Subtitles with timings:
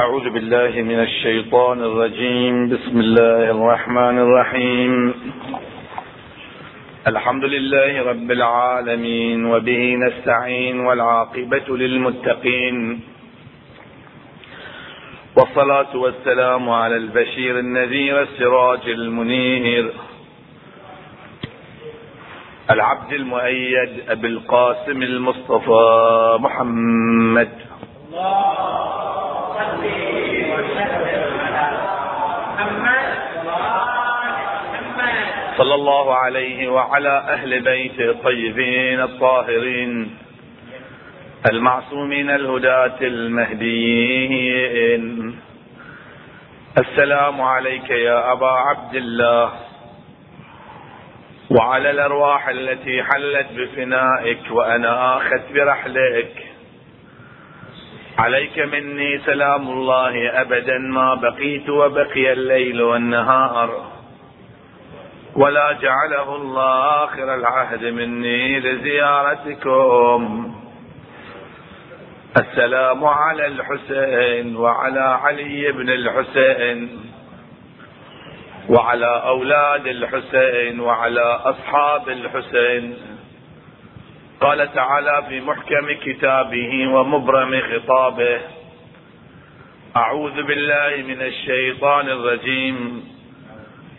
[0.00, 2.68] أعوذ بالله من الشيطان الرجيم.
[2.68, 5.14] بسم الله الرحمن الرحيم.
[7.06, 13.00] الحمد لله رب العالمين وبه نستعين والعاقبة للمتقين.
[15.36, 19.92] والصلاة والسلام على البشير النذير السراج المنير.
[22.70, 27.52] العبد المؤيد أبي القاسم المصطفى محمد.
[35.60, 40.16] صلى الله عليه وعلى أهل بيته الطيبين الطاهرين
[41.50, 44.24] المعصومين الهداة المهديين.
[46.78, 49.52] السلام عليك يا أبا عبد الله
[51.50, 56.46] وعلى الأرواح التي حلت بفنائك وأنا آخذ برحلك
[58.18, 63.89] عليك مني سلام الله أبدا ما بقيت وبقي الليل والنهار.
[65.36, 70.54] ولا جعله الله آخر العهد مني لزيارتكم.
[72.36, 77.00] السلام على الحسين وعلى علي بن الحسين
[78.68, 82.96] وعلى أولاد الحسين وعلى أصحاب الحسين.
[84.40, 88.40] قال تعالى في محكم كتابه ومبرم خطابه
[89.96, 93.09] أعوذ بالله من الشيطان الرجيم.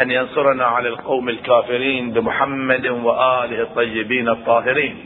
[0.00, 5.04] أن ينصرنا على القوم الكافرين بمحمد وآله الطيبين الطاهرين.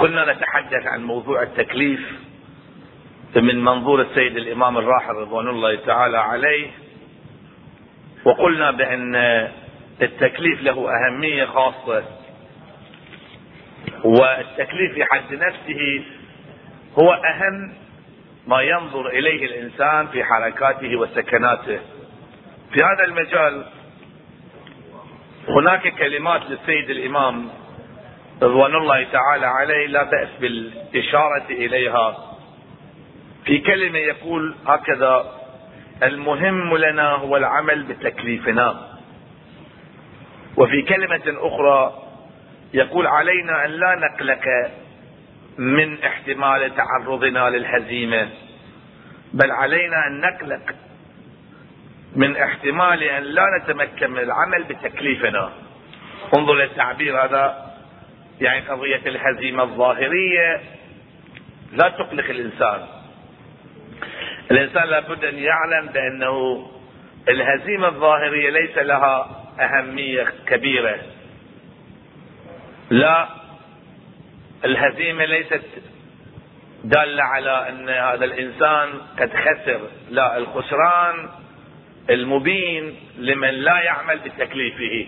[0.00, 2.00] كنا نتحدث عن موضوع التكليف
[3.36, 6.70] من منظور السيد الإمام الراحل رضوان الله تعالى عليه
[8.24, 9.14] وقلنا بأن
[10.02, 12.04] التكليف له أهمية خاصة
[14.04, 16.04] والتكليف في حد نفسه
[16.98, 17.72] هو أهم
[18.46, 21.80] ما ينظر إليه الإنسان في حركاته وسكناته.
[22.72, 23.66] في هذا المجال
[25.48, 27.48] هناك كلمات للسيد الإمام
[28.42, 32.36] رضوان الله تعالى عليه لا بأس بالإشارة إليها.
[33.44, 35.38] في كلمة يقول هكذا
[36.02, 38.88] المهم لنا هو العمل بتكليفنا.
[40.56, 42.02] وفي كلمة أخرى
[42.74, 44.44] يقول علينا أن لا نقلق
[45.58, 48.28] من احتمال تعرضنا للهزيمة.
[49.32, 50.74] بل علينا أن نقلق
[52.16, 55.52] من احتمال أن لا نتمكن من العمل بتكليفنا.
[56.38, 57.72] انظر للتعبير هذا.
[58.40, 60.60] يعني قضية الهزيمة الظاهرية
[61.72, 62.86] لا تقلق الإنسان.
[64.50, 66.66] الإنسان لابد أن يعلم بأنه
[67.28, 70.98] الهزيمة الظاهرية ليس لها أهمية كبيرة.
[72.90, 73.41] لا
[74.64, 75.62] الهزيمة ليست
[76.84, 79.80] دالة على أن هذا الإنسان قد خسر.
[80.10, 81.28] لا الخسران
[82.10, 85.06] المبين لمن لا يعمل بتكليفه.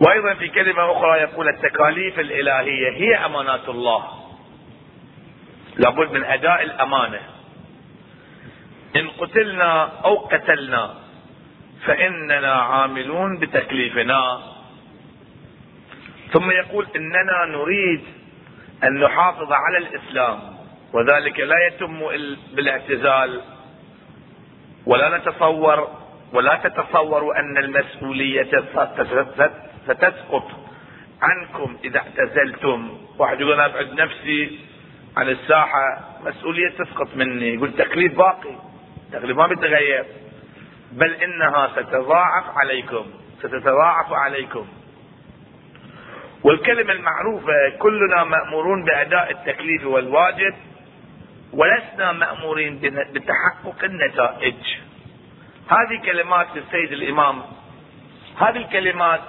[0.00, 4.04] وأيضا في كلمة أخرى يقول التكاليف الإلهية هي أمانات الله.
[5.76, 7.20] لابد من أداء الأمانة.
[8.96, 10.94] إن قتلنا أو قتلنا
[11.86, 14.40] فإننا عاملون بتكليفنا.
[16.32, 18.04] ثم يقول إننا نريد
[18.84, 20.40] أن نحافظ على الإسلام
[20.92, 22.00] وذلك لا يتم
[22.52, 23.40] بالاعتزال
[24.86, 25.88] ولا نتصور
[26.32, 28.50] ولا تتصوروا أن المسؤولية
[29.86, 30.50] ستسقط
[31.22, 32.98] عنكم إذا اعتزلتم.
[33.18, 34.58] واحد يقول أنا أبعد نفسي
[35.16, 37.54] عن الساحة مسؤولية تسقط مني.
[37.54, 38.56] يقول تكليف باقي
[39.06, 40.04] التغليب ما بيتغير.
[40.92, 43.06] بل إنها ستضاعف عليكم
[43.38, 44.66] ستتضاعف عليكم.
[46.48, 50.54] والكلمة المعروفة كلنا مأمورون بأداء التكليف والواجب
[51.52, 52.78] ولسنا مأمورين
[53.12, 54.54] بتحقق النتائج.
[55.68, 57.42] هذه كلمات للسيد الإمام.
[58.38, 59.20] هذه الكلمات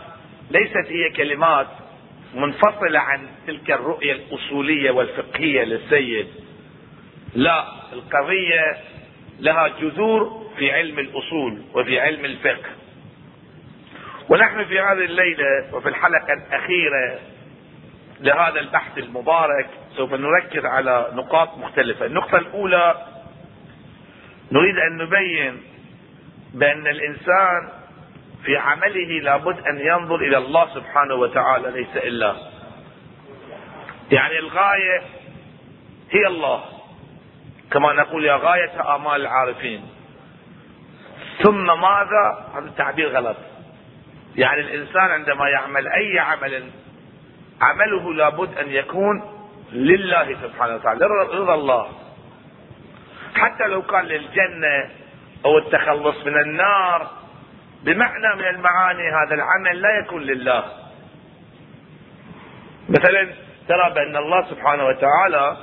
[0.51, 1.68] ليست هي كلمات
[2.36, 6.27] منفصلة عن تلك الرؤية الأصولية والفقهية للسيد.
[7.36, 8.77] لا القضية
[9.39, 12.79] لها جذور في علم الأصول وفي علم الفقه.
[14.30, 17.20] ونحن في هذه الليلة وفي الحلقة الأخيرة
[18.20, 22.06] لهذا البحث المبارك سوف نركز على نقاط مختلفة.
[22.06, 23.06] النقطة الأولى
[24.52, 25.62] نريد أن نبين
[26.54, 27.70] بأن الإنسان
[28.46, 32.36] في عمله لابد أن ينظر إلى الله سبحانه وتعالى ليس إلا
[34.12, 35.02] يعني الغاية
[36.12, 36.64] هي الله.
[37.72, 39.90] كما نقول يا غاية آمال العارفين.
[41.44, 43.38] ثم ماذا؟ هذا التعبير غلط.
[44.39, 46.69] يعني الإنسان عندما يعمل أي عمل
[47.62, 49.24] عمله لابد أن يكون
[49.71, 51.89] لله سبحانه وتعالى رضا الله.
[53.36, 54.89] حتى لو كان للجنة
[55.45, 57.07] أو التخلص من النار
[57.83, 60.63] بمعنى من المعاني هذا العمل لا يكون لله.
[62.89, 63.30] مثلا
[63.68, 65.57] ترى بأن الله سبحانه وتعالى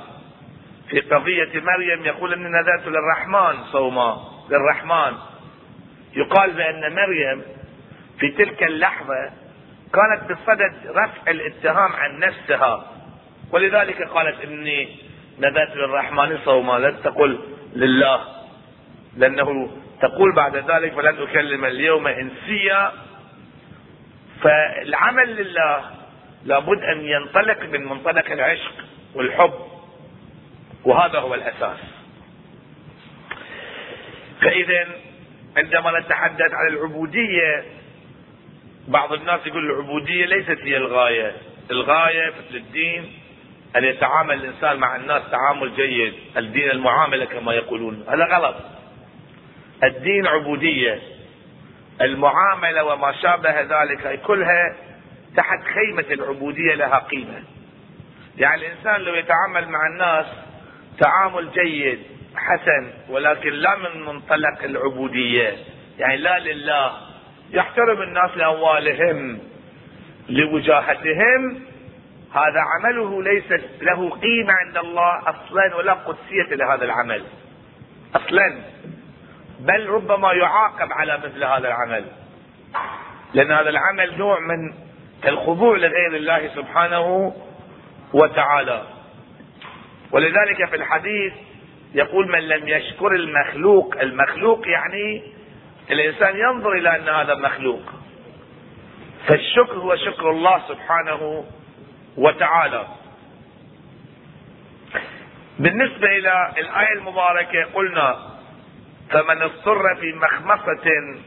[0.89, 4.17] في قضية مريم يقول أني نذرت للرحمن صوما
[4.49, 5.17] للرحمن.
[6.15, 7.56] يقال بأن مريم
[8.19, 9.31] في تلك اللحظة
[9.93, 12.91] كانت بصدد رفع الاتهام عن نفسها.
[13.51, 14.95] ولذلك قالت إني
[15.39, 17.39] نذرت للرحمن صوما لن تقل
[17.75, 18.25] لله
[19.17, 19.71] لأنه
[20.01, 22.91] تقول بعد ذلك فلن أكلم اليوم إنسيا.
[24.41, 25.91] فالعمل لله
[26.45, 28.73] لابد أن ينطلق من منطلق العشق
[29.15, 29.53] والحب
[30.85, 31.79] وهذا هو الأساس.
[34.41, 34.87] فإذا
[35.57, 37.76] عندما نتحدث عن العبودية
[38.87, 41.35] بعض الناس يقول العبودية ليست هي الغاية.
[41.71, 43.13] الغاية في الدين
[43.75, 46.13] أن يتعامل الإنسان مع الناس تعامل جيد.
[46.37, 48.05] الدين المعاملة كما يقولون.
[48.09, 48.55] هذا غلط.
[49.83, 51.01] الدين عبودية.
[52.01, 54.75] المعاملة وما شابه ذلك كلها
[55.35, 57.43] تحت خيمة العبودية لها قيمة.
[58.37, 60.25] يعني الإنسان لو يتعامل مع الناس
[60.99, 61.99] تعامل جيد
[62.35, 65.57] حسن ولكن لا من منطلق العبودية.
[65.99, 67.06] يعني لا لله.
[67.51, 69.39] يحترم الناس لأموالهم
[70.29, 71.59] لوجاهتهم.
[72.33, 73.51] هذا عمله ليس
[73.81, 77.23] له قيمة عند الله أصلا ولا قدسية لهذا العمل.
[78.15, 78.57] أصلا.
[79.59, 82.05] بل ربما يعاقب على مثل هذا العمل.
[83.33, 84.73] لأن هذا العمل نوع من
[85.27, 87.33] الخضوع لغير الله سبحانه
[88.13, 88.83] وتعالى.
[90.11, 91.33] ولذلك في الحديث
[91.93, 95.23] يقول من لم يشكر المخلوق المخلوق يعني
[95.91, 97.81] الإنسان ينظر إلى أن هذا مخلوق.
[99.27, 101.45] فالشكر هو شكر الله سبحانه
[102.17, 102.87] وتعالى.
[105.59, 108.37] بالنسبة إلى الآية المباركة قلنا
[109.09, 111.17] فمن اضطر في مخمصة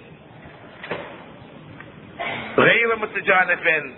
[2.59, 3.93] غير متجانف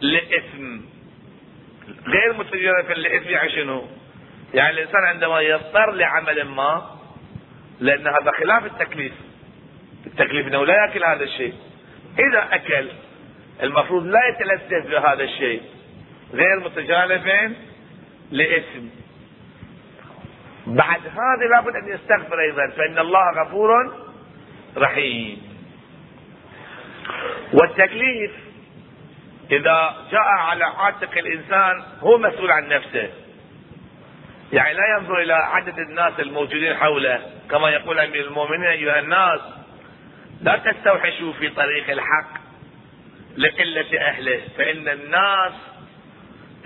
[0.00, 0.80] لإثم.
[2.06, 3.84] غير متجانف لإثم يعني شنو؟
[4.54, 6.90] يعني الإنسان عندما يضطر لعمل ما
[7.80, 9.12] لأن هذا خلاف التكليف.
[10.06, 11.54] التكليف أنه لا يأكل هذا الشيء.
[12.18, 12.88] إذا أكل
[13.62, 15.62] المفروض لا يتلذذ بهذا الشيء.
[16.32, 17.52] غير متجانف
[18.30, 18.86] لإثم.
[20.66, 23.94] بعد هذا لابد أن يستغفر أيضا فإن الله غفور
[24.76, 25.42] رحيم.
[27.52, 28.32] والتكليف
[29.50, 33.10] إذا جاء على عاتق الإنسان هو مسؤول عن نفسه.
[34.52, 39.40] يعني لا ينظر إلى عدد الناس الموجودين حوله كما يقول أمير المؤمنين أيها الناس
[40.44, 42.30] لا تستوحشوا في طريق الحق
[43.36, 45.52] لقلة أهله فإن الناس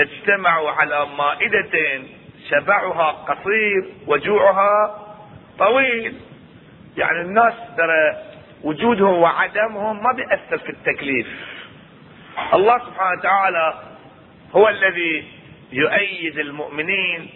[0.01, 2.03] اجتمعوا على مائدة
[2.51, 5.07] شبعها قصير وجوعها
[5.59, 6.15] طويل.
[6.97, 8.17] يعني الناس ترى
[8.63, 11.27] وجودهم وعدمهم ما بيأثر في التكليف.
[12.55, 13.83] الله سبحانه وتعالى
[14.53, 15.25] هو الذي
[15.73, 17.31] يؤيد المؤمنين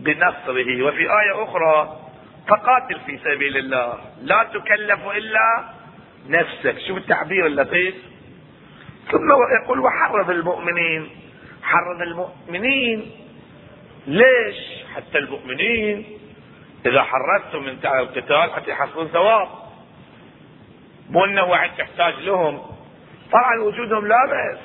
[0.00, 0.82] بنصره.
[0.82, 2.00] وفي آية أخرى
[2.48, 5.75] فقاتل في سبيل الله لا تكلف إلا
[6.28, 6.78] نفسك.
[6.88, 7.94] شوف التعبير اللطيف.
[9.10, 11.10] ثم يقول وحرض المؤمنين.
[11.62, 13.10] حرض المؤمنين.
[14.06, 14.56] ليش؟
[14.94, 16.18] حتى المؤمنين
[16.86, 19.48] إذا حررتم من القتال حتى يحصلون ثواب.
[21.10, 22.62] مو إنه وعد تحتاج لهم.
[23.32, 24.58] طبعا وجودهم لا بأس.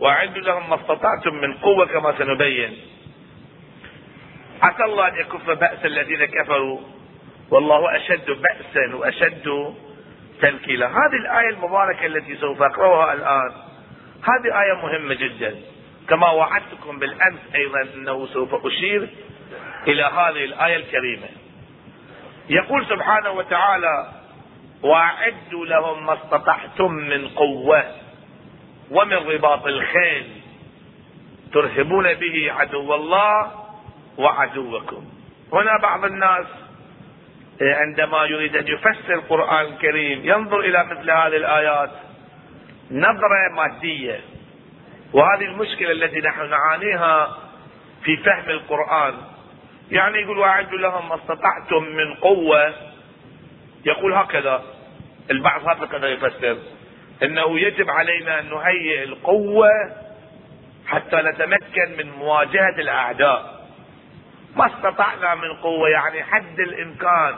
[0.00, 2.76] وأعدوا لهم ما استطعتم من قوة كما سنبين.
[4.62, 6.80] عسى الله أن يكف بأس الذين كفروا.
[7.50, 9.74] والله أشد بأسا وأشد
[10.40, 10.86] تنكيلا.
[10.86, 13.52] هذه الآية المباركة التي سوف أقرأها الآن.
[14.22, 15.54] هذه آية مهمة جدا.
[16.08, 19.08] كما وعدتكم بالأمس أيضا أنه سوف أشير
[19.86, 21.28] إلى هذه الآية الكريمة.
[22.48, 24.12] يقول سبحانه وتعالى
[24.82, 27.84] وأعدوا لهم ما استطعتم من قوة
[28.90, 30.40] ومن رباط الخيل
[31.52, 33.52] ترهبون به عدو الله
[34.18, 35.04] وعدوكم.
[35.52, 36.46] هنا بعض الناس
[37.60, 41.90] عندما يريد أن يفسر القرآن الكريم ينظر إلى مثل هذه الآيات.
[42.90, 44.20] نظرة مادية.
[45.12, 47.38] وهذه المشكلة التي نحن نعانيها
[48.04, 49.14] في فهم القرآن.
[49.90, 52.74] يعني يقول واعدوا لهم ما استطعتم من قوة.
[53.86, 54.62] يقول هكذا.
[55.30, 56.56] البعض هكذا يفسر.
[57.22, 59.70] إنه يجب علينا أن نهيئ القوة
[60.86, 63.55] حتى نتمكن من مواجهة الأعداء.
[64.56, 67.34] ما استطعنا من قوة يعني حد الإمكان.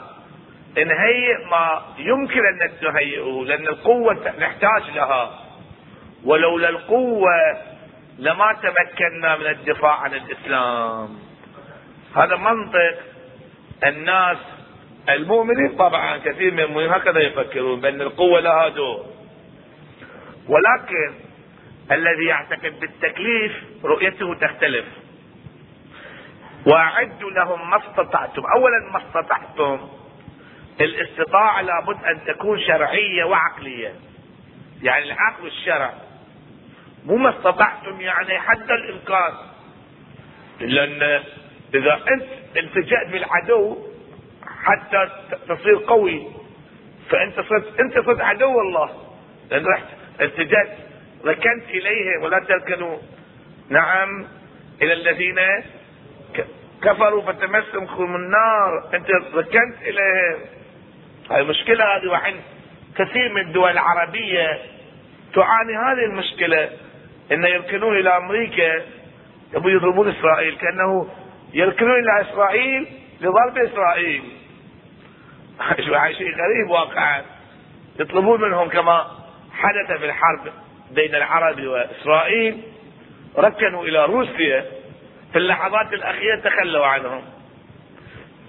[0.76, 5.44] نهيئ ما يمكن أن نهيئه لأن القوة نحتاج لها.
[6.24, 7.30] ولولا القوة
[8.18, 11.18] لما تمكنا من الدفاع عن الإسلام.
[12.16, 12.98] هذا منطق
[13.86, 14.38] الناس
[15.08, 19.06] المؤمنين طبعا كثير من هكذا يفكرون بأن القوة لها دور.
[20.48, 21.14] ولكن
[21.92, 23.52] الذي يعتقد بالتكليف
[23.84, 24.84] رؤيته تختلف.
[26.66, 28.42] واعدوا لهم ما استطعتم.
[28.56, 29.88] اولا ما استطعتم
[30.80, 33.94] الاستطاعة لابد أن تكون شرعية وعقلية.
[34.82, 35.94] يعني العقل والشرع
[37.04, 39.32] مو ما استطعتم يعني حد الامكان
[40.60, 41.22] لأن
[41.74, 42.24] إذا أنت
[42.56, 43.78] التجأت بالعدو
[44.64, 45.08] حتى
[45.48, 46.26] تصير قوي
[47.10, 49.14] فأنت صرت أنت صرت عدو الله.
[49.50, 49.86] لأن رحت
[50.20, 50.78] التجأت
[51.24, 52.98] ركنت إليه ولا تركنوا.
[53.68, 54.26] نعم
[54.82, 55.38] إلى الذين
[56.82, 58.90] كفروا فتمسكم النار.
[58.94, 60.58] انت ركنت إليهم.
[61.30, 62.40] هاي المشكلة هذه وحين
[62.96, 64.58] كثير من الدول العربية
[65.34, 66.70] تعاني هذه المشكلة
[67.32, 68.82] ان يركنون إلى أمريكا
[69.54, 71.08] يبغوا يضربون إسرائيل كأنه
[71.54, 72.86] يركنون إلى إسرائيل
[73.20, 74.22] لضرب إسرائيل.
[76.18, 77.22] شيء غريب واقعا
[78.00, 79.06] يطلبون منهم كما
[79.52, 80.52] حدث في الحرب
[80.90, 82.62] بين العرب وإسرائيل.
[83.38, 84.64] ركنوا إلى روسيا.
[85.32, 87.22] في اللحظات الأخيرة تخلوا عنهم.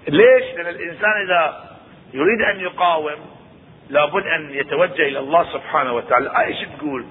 [0.08, 1.70] ليش؟ لأن الإنسان إذا
[2.14, 3.18] يريد أن يقاوم
[3.90, 6.26] لابد أن يتوجه إلى الله سبحانه وتعالى.
[6.30, 7.06] الآية إيش تقول؟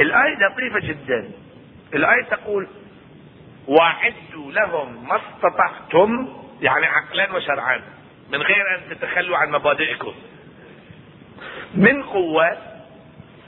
[0.00, 1.30] الآية لطيفة جدا.
[1.94, 2.68] الآية تقول
[3.68, 6.28] وأعدوا لهم ما استطعتم
[6.60, 7.82] يعني عقلا وشرعا
[8.32, 10.14] من غير أن تتخلوا عن مبادئكم.
[11.74, 12.58] من قوة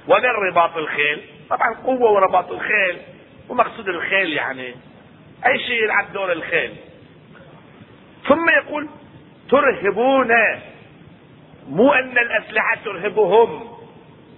[0.09, 1.23] ومن رباط الخيل.
[1.51, 2.99] طبعا قوة ورباط الخيل
[3.49, 4.75] ومقصود الخيل يعني
[5.47, 6.77] أي شيء يلعب دور الخيل.
[8.29, 8.89] ثم يقول
[9.51, 10.29] ترهبون.
[11.69, 13.69] مو أن الأسلحة ترهبهم.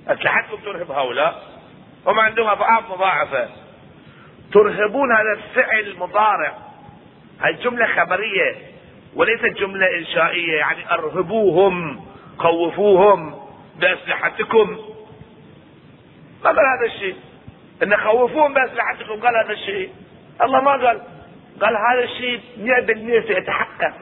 [0.08, 1.42] أسلحتكم ترهب هؤلاء؟
[2.06, 3.48] هم عندهم اضعاف مضاعفة.
[4.52, 6.58] ترهبون هذا الفعل مضارع
[7.40, 8.56] هاي جملة خبرية
[9.14, 10.58] وليست جملة إنشائية.
[10.58, 12.06] يعني أرهبوهم
[12.38, 14.78] خوفوهم بأسلحتكم.
[16.44, 17.16] ما قال هذا الشيء.
[17.82, 19.90] إن خوفوهم بأسلحتكم قال هذا الشيء.
[20.42, 21.00] الله ما قال.
[21.60, 23.94] قال هذا الشيء 100% سيتحقق.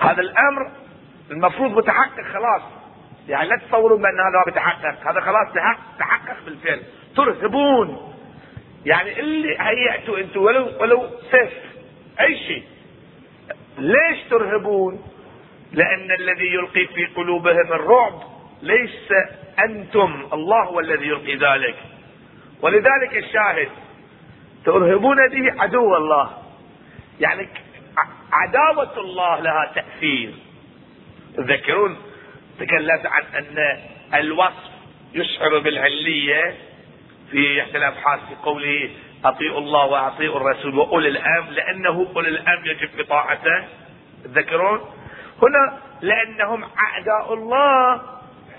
[0.00, 0.70] هذا الأمر
[1.30, 2.62] المفروض متحقق خلاص.
[3.28, 5.10] يعني لا تصوروا بأن هذا ما بيتحقق.
[5.10, 5.52] هذا خلاص
[5.98, 6.82] تحقق بالفعل.
[7.16, 8.14] ترهبون.
[8.86, 11.52] يعني اللي هيئتوا أنتم ولو ولو سيف.
[12.20, 12.62] أي شيء.
[13.78, 15.02] ليش ترهبون؟
[15.72, 18.22] لأن الذي يلقي في قلوبهم الرعب
[18.62, 19.08] ليس
[19.64, 20.28] أنتم.
[20.32, 21.76] الله هو الذي يلقي ذلك.
[22.62, 23.68] ولذلك الشاهد
[24.64, 26.30] ترهبون به عدو الله.
[27.20, 27.48] يعني
[28.32, 30.34] عداوة الله لها تأثير.
[31.36, 31.96] تذكرون؟
[32.60, 33.78] تكلمت عن أن
[34.14, 34.74] الوصف
[35.14, 36.54] يشعر بالعلية
[37.30, 38.90] في احدى الابحاث في قوله
[39.24, 43.64] أطيعوا الله وأطيعوا الرسول وأولي الأمر لأنه أولي الأمر يجب اطاعته
[44.24, 44.80] تذكرون؟
[45.42, 48.02] هنا لأنهم أعداء الله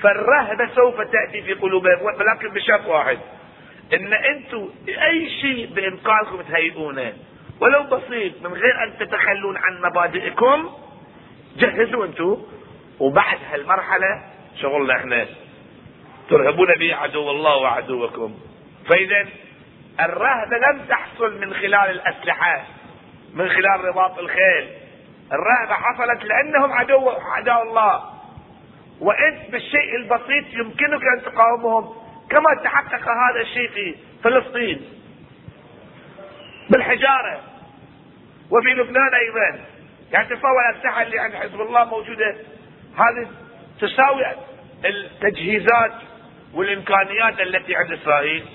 [0.01, 3.17] فالرهبة سوف تأتي في قلوبهم ولكن بشرط واحد.
[3.93, 7.13] إن أنتم أي شيء بامكانكم تهيئونه.
[7.61, 10.69] ولو بسيط من غير أن تتخلون عن مبادئكم
[11.57, 12.43] جهزوا أنتم
[12.99, 14.23] وبعد هالمرحلة
[14.61, 15.25] شغلنا إحنا.
[16.29, 18.37] ترهبون به عدو الله وعدوكم.
[18.89, 19.27] فإذا
[19.99, 22.65] الرهبة لم تحصل من خلال الأسلحة
[23.33, 24.69] من خلال رباط الخيل.
[25.31, 28.03] الرهبة حصلت لأنهم عدو اعداء الله.
[29.01, 32.04] وإنت بالشيء البسيط يمكنك أن تقاومهم.
[32.29, 34.81] كما تحقق هذا الشيء في فلسطين
[36.69, 37.41] بالحجارة
[38.51, 39.65] وفي لبنان أيضا.
[40.11, 42.35] يعني تصور الاسلحة اللي عند حزب الله موجودة.
[42.95, 43.27] هذه
[43.81, 44.25] تساوي
[44.85, 45.93] التجهيزات
[46.53, 48.45] والإمكانيات التي عند إسرائيل.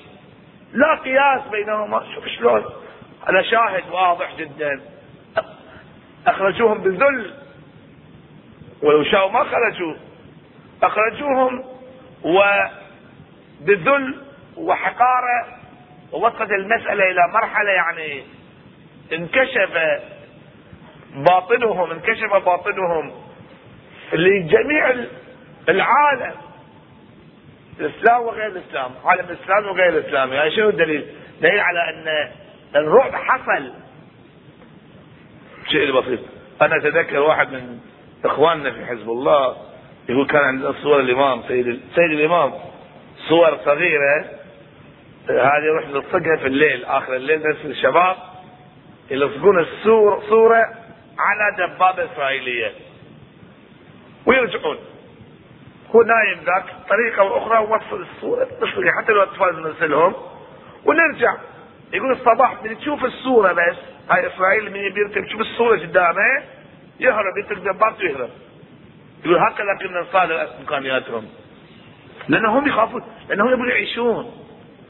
[0.73, 2.15] لا قياس بينهما.
[2.15, 2.65] شوف شلون.
[3.29, 4.81] هذا شاهد واضح جدا.
[6.27, 7.35] أخرجوهم بالذل.
[8.83, 9.95] ولو شاءوا ما خرجوا.
[10.83, 11.65] أخرجوهم
[13.61, 14.23] وبالذل
[14.57, 15.47] وحقارة
[16.13, 18.23] ووصلت المسألة إلى مرحلة يعني
[19.13, 20.01] انكشف
[21.15, 23.13] باطنهم انكشف باطنهم
[24.13, 24.95] لجميع
[25.69, 26.35] العالم
[27.81, 30.33] الإسلام وغير الإسلام عالم الإسلام وغير الإسلام.
[30.33, 31.07] يعني شنو الدليل؟
[31.41, 32.31] دليل على أن
[32.77, 33.73] الرعب حصل.
[35.69, 36.21] شيء بسيط.
[36.63, 37.81] أنا أتذكر واحد من
[38.25, 39.57] إخواننا في حزب الله
[40.09, 42.53] يقول كان عندنا صور الإمام سيد سيد الإمام.
[43.29, 44.25] صور صغيرة
[45.29, 48.17] هذه يروح نلصقها في الليل آخر الليل نفس الشباب
[49.11, 50.65] يلصقون الصور صورة
[51.19, 52.73] على دبابة إسرائيلية.
[54.27, 54.79] ويرجعون.
[55.95, 58.49] هو نايم ذاك طريقة أخرى وصل الصورة
[58.99, 60.15] حتى لو الاطفال نرسلهم.
[60.85, 61.37] ونرجع.
[61.93, 63.77] يقول الصباح من تشوف الصورة بس.
[64.11, 66.43] هاي إسرائيل من بيركب تشوف الصورة قدامه
[67.01, 68.31] يهرب يترك دبابته ويهرب.
[69.25, 71.29] يقول هكذا كنا نصادر امكانياتهم
[72.29, 74.47] لأنهم يخافون لأنهم يبون يعيشون.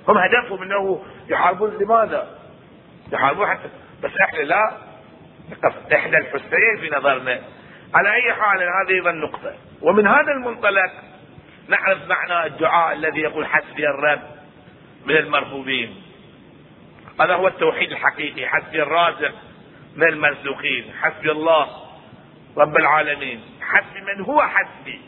[0.09, 2.39] هم هدفهم إنه يحاربون لماذا؟
[3.13, 3.69] يحاربون حتى
[4.03, 4.77] بس إحنا لا
[5.95, 7.41] احدى الحسنيين في نظرنا.
[7.95, 10.93] على أي حال هذه أيضا نقطة ومن هذا المنطلق
[11.69, 14.21] نعرف معنى الدعاء الذي يقول حسبي الرب
[15.07, 16.03] من المرفوضين
[17.21, 18.47] هذا هو التوحيد الحقيقي.
[18.47, 19.35] حسبي الرازق
[19.97, 20.93] من المرزوقين.
[21.01, 21.69] حسبي الله
[22.57, 23.41] رب العالمين.
[23.61, 25.01] حسبي من هو حسبي.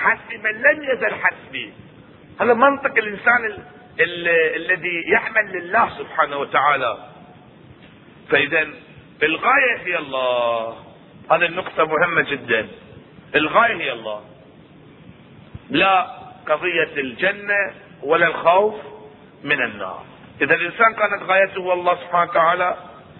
[0.00, 1.72] حسبي من لم يزل حسبي.
[2.40, 3.58] هذا منطق الإنسان ال
[4.00, 6.98] ال الذي يعمل لله سبحانه وتعالى.
[8.30, 8.68] فإذا
[9.22, 10.76] الغاية هي الله.
[11.30, 12.68] هذه النقطة مهمة جدا.
[13.34, 14.20] الغاية هي الله.
[15.70, 16.06] لا
[16.46, 18.74] قضية الجنة ولا الخوف
[19.44, 20.04] من النار.
[20.42, 22.76] إذا الإنسان كانت غايته الله سبحانه وتعالى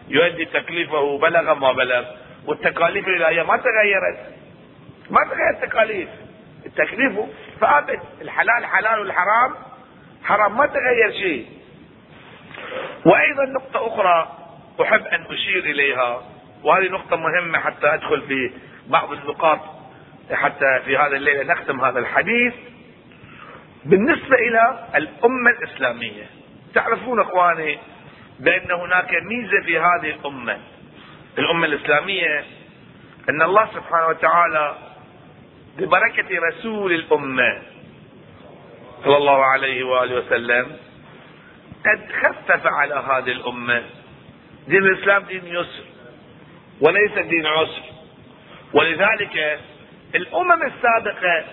[0.08, 2.04] يؤدي تكليفه بلغ ما بلغ
[2.46, 4.18] والتكاليف الإلهية ما تغيرت.
[5.10, 6.08] ما تغير التكاليف
[6.66, 7.12] التكليف
[7.60, 9.54] ثابت الحلال حلال والحرام
[10.24, 11.46] حرام ما تغير شيء.
[13.06, 14.36] وأيضا نقطة أخرى
[14.82, 16.22] أحب أن أشير إليها
[16.62, 18.50] وهذه نقطة مهمة حتى أدخل في
[18.86, 19.60] بعض النقاط
[20.32, 22.54] حتى في هذا الليلة نختم هذا الحديث.
[23.84, 26.26] بالنسبة إلى الأمة الإسلامية
[26.74, 27.78] تعرفون أخواني
[28.40, 30.58] بأن هناك ميزة في هذه الأمة.
[31.38, 32.44] الأمة الإسلامية
[33.28, 34.74] أن الله سبحانه وتعالى
[35.78, 37.62] ببركة رسول الأمة.
[39.04, 40.76] صلى الله عليه وآله وسلم.
[41.86, 43.82] قد خفف على هذه الأمة.
[44.68, 45.84] دين الإسلام دين يسر
[46.80, 47.82] وليس دين عسر.
[48.74, 49.60] ولذلك
[50.14, 51.44] الأمم السابقة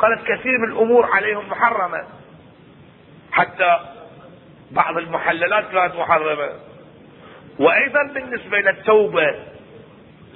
[0.00, 2.04] كانت كثير من الأمور عليهم محرمة.
[3.32, 3.78] حتى
[4.70, 6.50] بعض المحللات كانت محرمة.
[7.58, 9.34] وأيضا بالنسبة إلى التوبه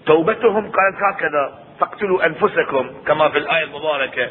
[0.06, 1.67] توبتهم كانت هكذا.
[1.80, 4.30] فاقتلوا أنفسكم كما في الآية المباركة.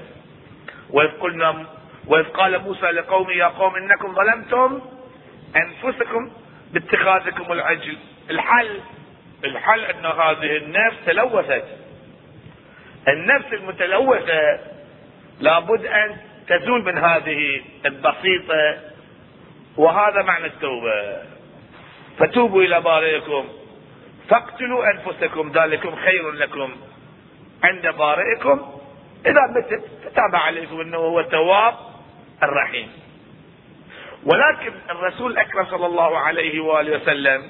[0.89, 1.65] وإذ قلنا
[2.07, 4.81] وإذ قال موسى لقومه يا قوم إنكم ظلمتم
[5.55, 6.31] أنفسكم
[6.71, 7.97] باتخاذكم العجل.
[8.29, 8.79] الحل
[9.43, 11.65] الحل أن هذه النفس تلوثت.
[13.07, 14.59] النفس المتلوثة
[15.39, 18.77] لابد أن تزول من هذه البسيطة.
[19.77, 21.23] وهذا معنى التوبة.
[22.19, 23.47] فتوبوا إلى بارئكم.
[24.29, 26.75] فاقتلوا أنفسكم ذلكم خير لكم.
[27.63, 28.79] عند بارئكم.
[29.25, 31.73] إذا متت فتاب عليكم إنه هو التواب
[32.43, 32.91] الرحيم.
[34.23, 37.49] ولكن الرسول الأكرم صلى الله عليه وآله وسلم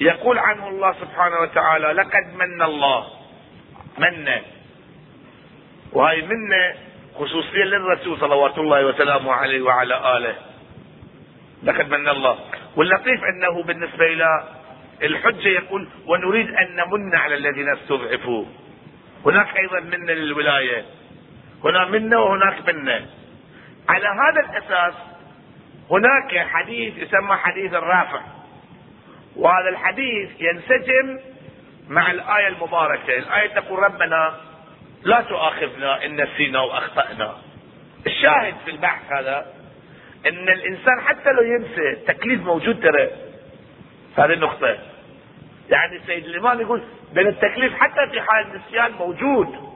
[0.00, 3.06] يقول عنه الله سبحانه وتعالى لقد من الله.
[3.98, 4.28] من؟
[5.92, 6.74] وهي منة
[7.14, 10.34] خصوصية للرسول صلوات الله وسلامه عليه وعلى آله.
[11.62, 12.38] لقد من الله.
[12.76, 14.44] واللطيف أنه بالنسبة إلى
[15.02, 18.44] الحجة يقول ونريد أن نمن على الذين استضعفوا.
[19.26, 20.84] هناك أيضا من للولاية
[21.64, 23.06] هنا منا وهناك منا
[23.88, 24.94] على هذا الأساس
[25.90, 28.20] هناك حديث يسمى حديث الرافع.
[29.36, 31.18] وهذا الحديث ينسجم
[31.88, 33.18] مع الآية المباركة.
[33.18, 34.34] الآية تقول ربنا
[35.02, 37.36] لا تؤاخذنا إن نسينا وأخطأنا.
[38.06, 39.46] الشاهد في البحث هذا
[40.26, 43.10] إن الإنسان حتى لو ينسى التكليف موجود ترى
[44.16, 44.78] هذه النقطة.
[45.70, 46.82] يعني السيد الإمام يقول
[47.12, 49.72] بين التكليف حتى في حال النسيان موجود.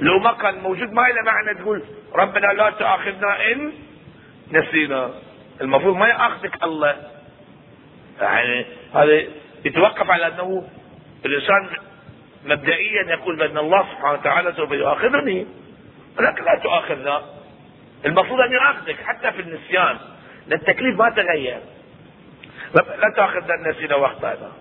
[0.00, 1.82] لو ما كان موجود ما له معنى تقول
[2.14, 3.72] ربنا لا تؤاخذنا إن
[4.52, 5.10] نسينا.
[5.60, 6.96] المفروض ما ياخذك الله.
[8.20, 9.22] يعني هذا
[9.64, 10.68] يتوقف على أنه
[11.26, 11.68] الإنسان
[12.44, 15.46] مبدئيا يقول بأن الله سبحانه وتعالى سوف يؤاخذني
[16.18, 17.22] ولكن لا تؤاخذنا.
[18.06, 19.98] المفروض أن يؤاخذك حتى في النسيان.
[20.46, 21.60] لأن التكليف ما تغير.
[22.74, 24.52] لا تؤاخذنا نسينا وأخطأنا.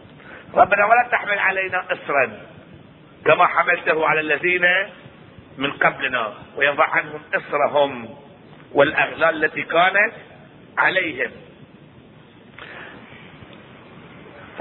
[0.53, 2.31] ربنا ولا تحمل علينا اصرا
[3.25, 4.65] كما حملته على الذين
[5.57, 8.09] من قبلنا ويضع عنهم إصرهم
[8.73, 10.13] والأغلال التي كانت
[10.77, 11.31] عليهم.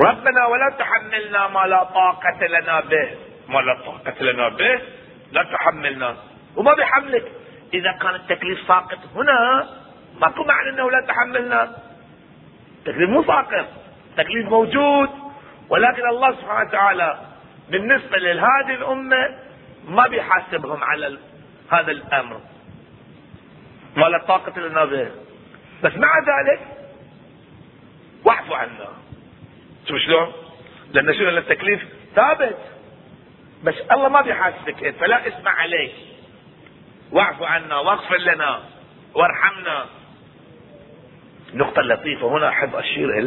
[0.01, 3.09] ربنا ولا تحملنا ما لا طاقة لنا به.
[3.48, 4.81] ما لا طاقة لنا به؟
[5.33, 6.16] لا تحملنا.
[6.57, 7.33] وما بحملك.
[7.74, 9.68] إذا كان التكليف ساقط هنا
[10.20, 11.77] ماكو معنى إنه لا تحملنا.
[12.79, 13.66] التكليف مو ساقط.
[14.11, 15.28] التكليف موجود.
[15.70, 17.18] ولكن الله سبحانه وتعالى
[17.70, 19.38] بالنسبة لهذه الأمة
[19.88, 21.18] ما بيحاسبهم على
[21.72, 22.40] هذا الأمر
[23.96, 25.11] ما لا طاقة به
[25.83, 26.61] بس مع ذلك
[28.24, 28.88] واعفوا عنا.
[29.88, 30.33] شوف شلون؟
[30.92, 31.83] لأن شنو؟ التكليف
[32.14, 32.59] ثابت.
[33.64, 35.92] بس الله ما بيحاسبك فلا اسمع عليه
[37.12, 38.61] واعف عنا واغفر لنا
[39.14, 39.87] وارحمنا.
[41.52, 43.18] النقطة اللطيفة هنا أحب أشير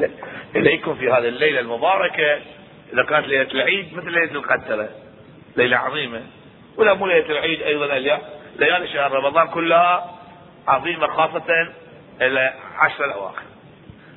[0.55, 2.39] إليكم في هذه الليلة المباركة.
[2.93, 4.89] إذا كانت ليلة العيد مثل ليلة القدرة.
[5.55, 6.21] ليلة عظيمة.
[6.77, 7.87] ولا مو ليلة العيد أيضا
[8.55, 10.15] ليالي شهر رمضان كلها
[10.67, 11.73] عظيمة خاصة
[12.21, 13.43] إلى عشر الأواخر.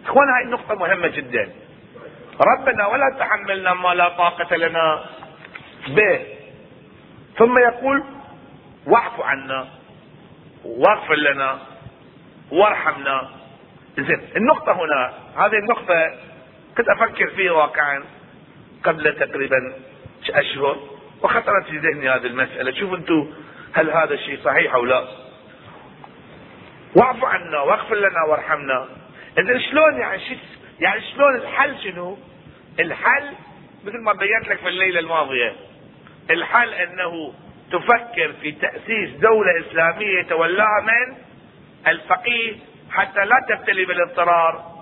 [0.04, 1.52] إخوان هاي النقطة مهمة جدا.
[2.40, 5.04] ربنا ولا تحملنا ما لا طاقة لنا
[5.88, 6.20] به.
[7.38, 8.04] ثم يقول
[8.86, 9.68] واعف عنا
[10.64, 11.58] واغفر لنا
[12.50, 13.30] وارحمنا.
[13.98, 15.12] زين النقطة هنا
[15.46, 16.10] هذه النقطة
[16.76, 18.04] كنت أفكر فيها واقعا
[18.84, 19.74] قبل تقريبا
[20.30, 20.76] أشهر
[21.22, 22.72] وخطرت في ذهني هذه المسألة.
[22.72, 23.32] شوف أنتم
[23.72, 25.04] هل هذا الشيء صحيح أو لا.
[26.96, 28.88] واعف عنا واغفر لنا وارحمنا.
[29.38, 30.34] إذا شلون يعني شو
[30.80, 32.18] يعني شلون الحل شنو؟
[32.80, 33.30] الحل
[33.84, 35.52] مثل ما بينت لك في الليلة الماضية.
[36.30, 37.34] الحل أنه
[37.72, 41.16] تفكر في تأسيس دولة إسلامية يتولاها من؟
[41.86, 42.56] الفقيه
[42.90, 44.74] حتى لا تبتلي بالاضطرار.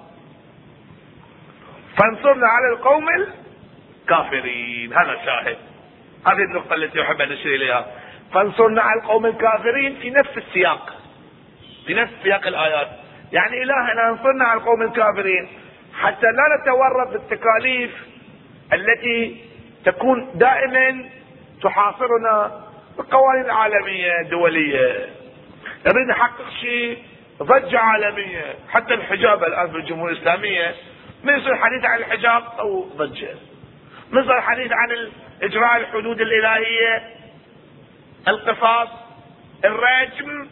[1.99, 4.93] فانصرنا على القوم الكافرين.
[4.93, 5.57] هذا الشاهد.
[6.27, 7.87] هذه النقطة التي أحب أن أشير إليها.
[8.35, 11.03] فانصرنا على القوم الكافرين في نفس السياق.
[11.87, 12.88] في نفس سياق الآيات.
[13.33, 15.49] يعني إلهنا انصرنا على القوم الكافرين.
[16.01, 17.91] حتى لا نتورط بالتكاليف
[18.73, 19.45] التي
[19.85, 21.05] تكون دائما
[21.62, 22.61] تحاصرنا
[22.99, 25.09] القوانين العالمية الدولية.
[25.87, 26.99] نريد نحقق شيء
[27.42, 28.55] ضجة عالمية.
[28.68, 30.74] حتى الحجاب الآن في الجمهورية الإسلامية
[31.24, 33.35] من يصير حديث عن الحجاب أو ضجة.
[34.11, 35.11] من يصير حديث عن
[35.42, 37.02] إجراء الحدود الإلهية
[38.28, 38.88] القصاص
[39.64, 40.48] الرجم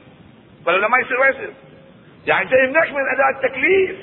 [0.66, 1.50] ولا ما يصير ما يصير.
[2.26, 3.96] يعني جاي يمنعك من أداء التكليف.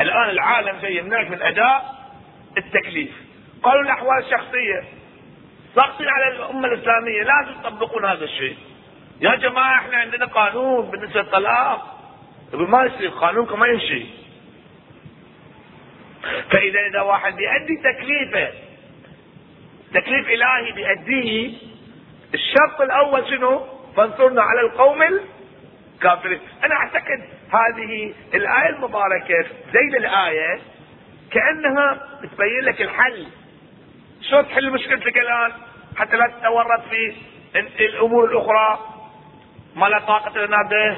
[0.00, 1.96] الآن العالم جاي يمنعك من أداء
[2.58, 3.10] التكليف.
[3.62, 4.84] قالوا الأحوال الشخصية.
[5.76, 7.22] ضاغطين على الأمة الإسلامية.
[7.22, 8.56] لازم يطبقون هذا الشيء.
[9.20, 11.92] يا جماعة إحنا عندنا قانون بالنسبة للطلاق.
[12.52, 14.06] ما يصير؟ قانونكم ما يمشي.
[16.50, 18.52] فإذا إذا واحد بيأدي تكليفه
[19.94, 21.52] تكليف إلهي بيأديه
[22.34, 26.40] الشرط الأول شنو؟ فانصرنا على القوم الكافرين.
[26.64, 30.60] أنا أعتقد هذه الآية المباركة زي الآية
[31.30, 33.26] كأنها بتبين لك الحل.
[34.22, 35.52] شلون تحل مشكلتك الآن؟
[35.96, 37.14] حتى لا تتورط في
[37.80, 38.95] الأمور الأخرى.
[39.76, 40.96] ما لا طاقة لنا به.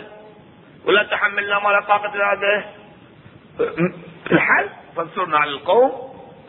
[0.85, 2.65] ولا تحملنا ما لا طاقة لنا به.
[4.33, 5.93] الحل؟ فانصرنا على القوم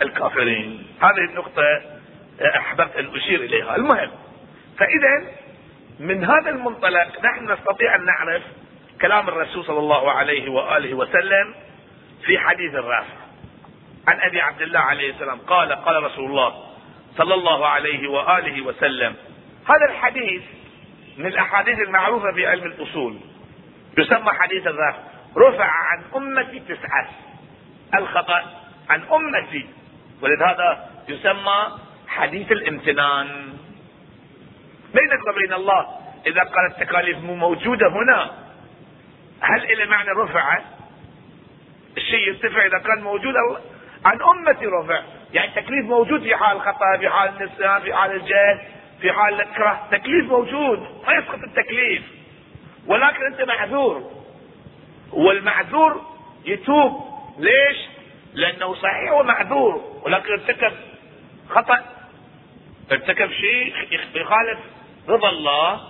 [0.02, 0.88] الكافرين.
[1.02, 1.64] هذه النقطة
[2.58, 3.76] أحببت أن أشير إليها.
[3.76, 4.12] المهم
[4.78, 5.34] فإذا
[6.00, 8.44] من هذا المنطلق نحن نستطيع أن نعرف
[9.02, 11.56] كلام الرسول صلى الله عليه وآله وسلم
[12.26, 13.20] في حديث الرافع.
[14.08, 16.64] عن أبي عبد الله عليه السلام قال قال رسول الله
[17.18, 19.16] صلى الله عليه وآله وسلم.
[19.66, 20.42] هذا الحديث
[21.20, 23.20] من الأحاديث المعروفة في علم الأصول.
[23.98, 25.00] يسمى حديث الرفع
[25.38, 27.10] رفع عن أمتي تسعة.
[27.96, 28.44] الخطأ
[28.90, 29.70] عن أمتي.
[30.22, 31.68] ولهذا يسمى
[32.08, 33.28] حديث الامتنان.
[34.94, 35.88] بينك وبين الله؟
[36.28, 38.32] إذا قال التكاليف مو موجودة هنا
[39.42, 40.60] هل إلى معنى رفع؟
[41.98, 43.36] الشيء يرتفع إذا كان موجود.
[44.06, 45.02] عن أمتي رفع.
[45.34, 48.79] يعني التكليف موجود في حال الخطأ في حال النسيان في حال الجهل.
[49.02, 52.04] في حال الكره تكليف موجود ما يسقط التكليف.
[52.88, 54.12] ولكن أنت معذور.
[55.12, 56.02] والمعذور
[56.46, 57.10] يتوب.
[57.40, 57.78] ليش؟
[58.34, 60.74] لأنه صحيح هو معذور ولكن ارتكب
[61.50, 61.80] خطأ.
[62.92, 63.74] ارتكب شيء
[64.16, 64.60] يخالف
[65.08, 65.82] رضا الله.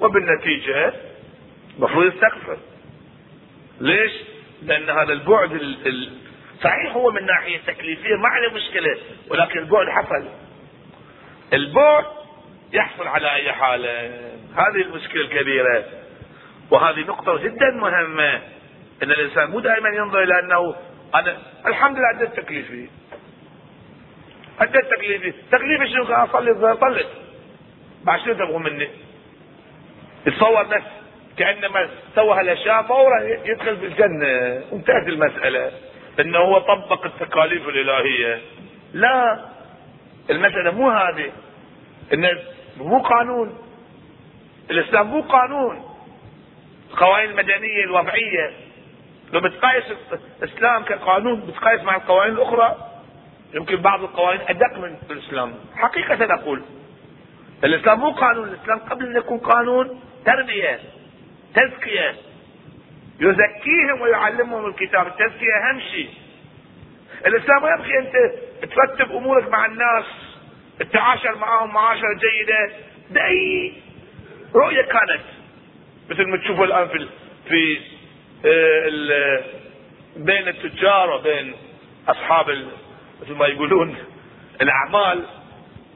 [0.00, 0.92] وبالنتيجة
[1.76, 2.58] المفروض يستغفر.
[3.80, 4.12] ليش؟
[4.62, 5.76] لأن هذا البعد
[6.62, 8.98] صحيح هو من ناحية تكليفية ما عليه مشكلة.
[9.30, 10.28] ولكن البعد حصل.
[11.52, 12.17] البعد
[12.72, 14.10] يحصل على أي حالة
[14.56, 15.84] هذه المشكلة الكبيرة.
[16.70, 18.34] وهذه نقطة جدا مهمة.
[19.02, 20.74] إن الإنسان مو دائما ينظر إلى أنه
[21.14, 22.88] أنا الحمد لله اديت تكليفي.
[24.60, 25.34] اديت تكليفي.
[25.52, 27.04] تكليفي شنو؟ اصلي صلي
[28.04, 28.88] بعد شنو تبغوا مني؟
[30.26, 30.82] يتصور بس
[31.36, 34.62] كأنما سوى هالأشياء فورا يدخل في الجنة.
[34.72, 35.72] انتهت المسألة.
[36.20, 38.40] إنه هو طبق التكاليف الإلهية.
[38.92, 39.40] لا
[40.30, 41.32] المسألة مو هذه.
[42.12, 42.24] إن
[42.86, 43.58] مو قانون.
[44.70, 45.84] الإسلام مو قانون.
[46.90, 48.52] القوانين المدنيه الوضعية.
[49.32, 49.84] لو بتقايس
[50.42, 52.76] الإسلام كقانون بتقايس مع القوانين الأخرى
[53.54, 55.54] يمكن بعض القوانين أدق من الإسلام.
[55.76, 56.62] حقيقة أقول
[57.64, 58.48] الإسلام مو قانون.
[58.48, 60.80] الإسلام قبل أن يكون قانون تربية
[61.54, 62.14] تزكية.
[63.20, 65.06] يزكيهم ويعلمهم الكتاب.
[65.06, 66.10] التزكية أهم شيء.
[67.26, 68.12] الإسلام ما يبغي أنت
[68.72, 70.04] ترتب أمورك مع الناس.
[70.80, 72.72] التعاشر معهم معاشرة جيدة.
[73.10, 73.72] باي
[74.54, 75.24] رؤية كانت.
[76.10, 77.08] مثل ما تشوفوا الآن في
[77.48, 77.80] في
[78.44, 79.44] آه،
[80.16, 81.54] بين التجار وبين
[82.08, 82.50] أصحاب
[83.22, 83.96] مثل ما يقولون
[84.62, 85.24] الأعمال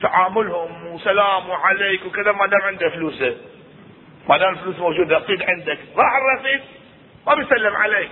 [0.03, 3.37] تعاملهم وسلام وعليك وكذا ما دام عنده فلوسه.
[4.29, 5.79] ما دام الفلوس موجودة رصيد عندك.
[5.97, 6.61] راح الرصيد
[7.27, 8.11] ما بيسلم عليك.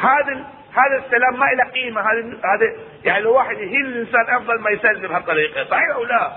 [0.00, 2.00] هذا هذا السلام ما له قيمة.
[2.00, 6.32] هذا هذا يعني لو واحد يهين الإنسان أفضل ما يسلم بهالطريقه صحيح أو لا؟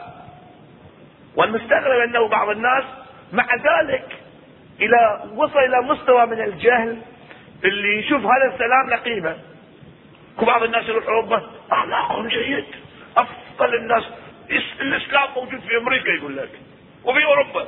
[1.36, 2.84] والمستغرب أنه بعض الناس
[3.34, 4.06] مع ذلك
[4.80, 7.02] إلى وصل إلى مستوى من الجهل
[7.64, 9.38] اللي يشوف هذا السلام له قيمة.
[10.42, 12.66] وبعض الناس يروح أوروبا أخلاقهم جيد.
[13.18, 14.04] أفضل الناس.
[14.82, 16.50] الإسلام موجود في أمريكا يقول لك
[17.04, 17.68] وفي أوروبا.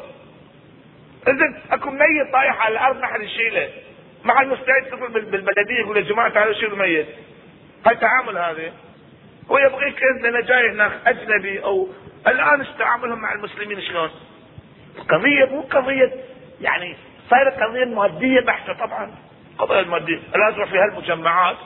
[1.28, 3.70] اذا أكو ميت طايح على الأرض نحن نشيله.
[4.24, 7.08] مع المستعد تقول بالبلديه يقول يا جماعة تعالوا شيلوا الميت.
[7.86, 8.74] هاي تعامل هذا
[9.52, 11.90] هو يبغيك انت أنا جاي هناك أجنبي أو
[12.28, 14.10] الآن تعاملهم مع المسلمين شلون؟
[14.98, 16.12] القضية مو قضية
[16.62, 16.96] يعني
[17.30, 19.16] صايرة قضية مادية بحتة طبعا.
[19.58, 21.58] قضية الماديه الآن تروح في هالمجمعات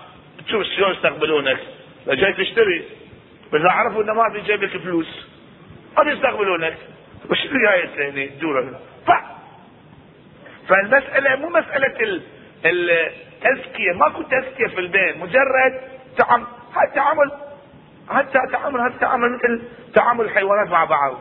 [0.48, 1.60] تشوف شلون يستقبلونك.
[2.08, 2.86] لو جاي تشتري
[3.54, 5.28] بس عرفوا إنه ما في جيبك فلوس
[5.98, 6.78] ما يستقبلونك.
[7.30, 8.80] وش اللي جاي تدور
[10.67, 12.22] فالمسألة مو مسألة
[12.65, 15.82] التزكية ماكو تزكية في البين مجرد
[16.17, 17.32] تعامل هذا تعامل
[18.10, 19.62] حتى تعامل هذا تعامل مثل
[19.93, 21.17] تعامل الحيوانات مع بعض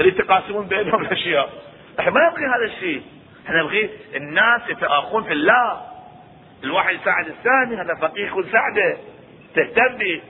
[0.00, 1.50] اللي يتقاسمون بينهم الأشياء.
[2.00, 3.02] إحنا ما نبغي هذا الشيء.
[3.46, 5.80] إحنا نبغي الناس يتآخون في الله.
[6.64, 8.96] الواحد يساعد الثاني هذا فقير يكون ساعده.
[9.54, 10.22] تهتم به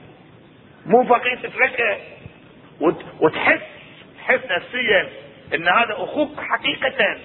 [0.85, 1.97] مو فقير تتركه.
[3.19, 3.61] وتحس
[4.17, 5.09] تحس نفسيا
[5.53, 7.17] إن هذا أخوك حقيقة.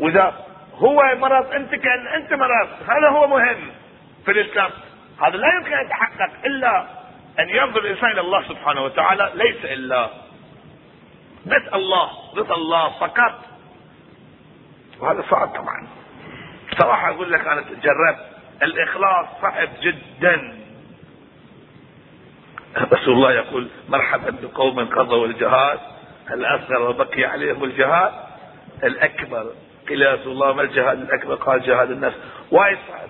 [0.00, 2.68] وإذا هو مرض أنت كأن أنت مرض.
[2.88, 3.70] هذا هو مهم
[4.24, 4.70] في الإسلام.
[5.22, 6.86] هذا لا يمكن أن يتحقق إلا
[7.38, 10.10] أن ينظر الإنسان إلى الله سبحانه وتعالى ليس إلا
[11.46, 13.44] بس الله رضا الله فقط.
[15.00, 15.88] وهذا صعب طبعا.
[16.72, 18.26] بصراحه أقول لك أنا جربت
[18.62, 20.58] الإخلاص صعب جدا.
[22.92, 25.78] رسول الله يقول مرحبا بقوم قضوا الجهاد
[26.30, 28.12] الاصغر وبقي عليهم الجهاد؟
[28.84, 29.52] الأكبر
[29.88, 32.16] قيل يا رسول الله ما الجهاد الأكبر؟ قال جهاد النفس.
[32.50, 33.08] وايد صعب.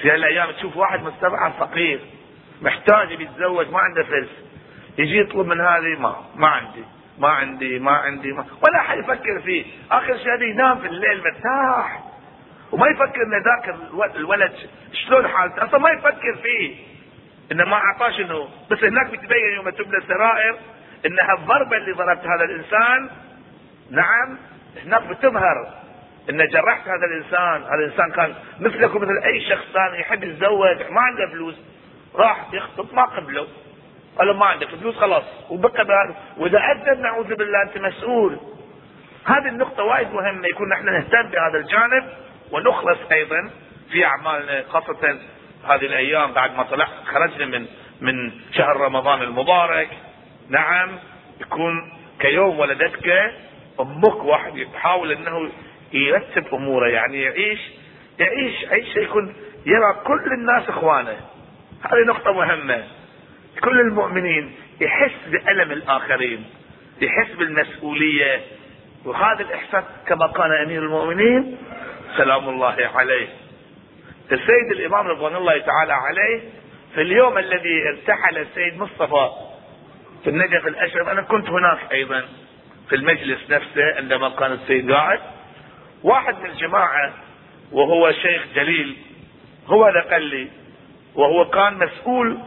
[0.00, 2.00] في هالأيام تشوف واحد مستضعف فقير
[2.62, 4.28] محتاج يتزوج ما عنده فلس.
[4.98, 6.84] يجي يطلب من هذه ما ما عندي
[7.18, 8.44] ما عندي ما عندي ما.
[8.62, 9.64] ولا حد يفكر فيه.
[9.90, 12.02] آخر شيء ينام في الليل مرتاح.
[12.72, 13.76] وما يفكر إن ذاك
[14.16, 14.52] الولد
[14.92, 16.74] شلون حالته؟ أصلا ما يفكر فيه.
[17.52, 20.56] إنه ما أعطاش إنه بس هناك بتبين يوم تبنى السرائر
[21.06, 23.10] إنها الضربة اللي ضربت هذا الانسان
[23.90, 24.38] نعم.
[24.84, 25.74] هناك بتظهر
[26.30, 31.00] إن جرحت هذا الإنسان هذا الإنسان كان مثلك ومثل أي شخص ثاني يحب يتزوج ما
[31.00, 31.54] عنده فلوس
[32.14, 33.46] راح يخطب ما قبله.
[34.18, 35.24] قال ما عندك فلوس خلاص.
[35.50, 36.14] وبقى بهذا.
[36.38, 38.38] وإذا أذن نعوذ بالله أنت مسؤول.
[39.26, 42.04] هذه النقطة وايد مهمة يكون نحن نهتم بهذا الجانب.
[42.50, 43.50] ونخلص أيضا
[43.90, 45.18] في أعمالنا خاصة
[45.68, 47.66] هذه الأيام بعد ما طلع خرجنا من
[48.00, 49.88] من شهر رمضان المبارك.
[50.48, 50.98] نعم
[51.40, 53.32] يكون كيوم ولدتك
[53.80, 55.50] أمك واحد يحاول إنه
[55.92, 57.60] يرتب أموره يعني يعيش
[58.18, 59.34] يعيش عيشه يكون
[59.66, 61.16] يرى كل الناس إخوانه.
[61.82, 62.84] هذه نقطة مهمة.
[63.64, 66.44] كل المؤمنين يحس بألم الآخرين
[67.00, 68.40] يحس بالمسؤولية.
[69.04, 71.56] وهذا الإحساس كما قال أمير المؤمنين
[72.16, 73.28] سلام الله عليه.
[74.32, 76.40] السيد الإمام رضوان الله تعالى عليه
[76.94, 79.30] في اليوم الذي ارتحل السيد مصطفى
[80.24, 82.24] في النجف الأشرف أنا كنت هناك أيضا.
[82.88, 85.20] في المجلس نفسه عندما كان السيد قاعد.
[86.02, 87.12] واحد من الجماعة
[87.72, 88.96] وهو شيخ جليل
[89.66, 90.48] هو اللي قال لي
[91.14, 92.38] وهو كان مسؤول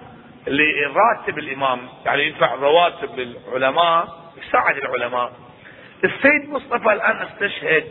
[0.47, 5.34] لراتب الإمام يعني يدفع رواتب للعلماء يساعد العلماء.
[6.04, 7.84] السيد مصطفى الآن استشهد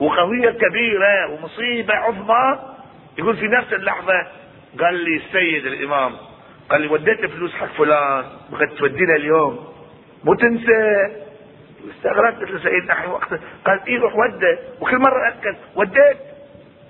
[0.00, 2.74] وقضية كبيرة ومصيبة عظمى.
[3.18, 4.26] يقول في نفس اللحظة
[4.80, 6.12] قال لي السيد الإمام
[6.70, 9.74] قال لي وديت فلوس حق فلان بغيت تودينا اليوم.
[10.24, 11.21] مو تنسى.
[11.90, 13.28] استغربت قلت له سيدنا نحن وقت
[13.66, 16.16] قال إيه روح وده وكل مرة أكد وديت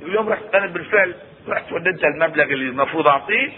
[0.02, 1.14] اليوم رحت أنا بالفعل
[1.48, 3.52] رحت وديت المبلغ اللي المفروض أعطيه.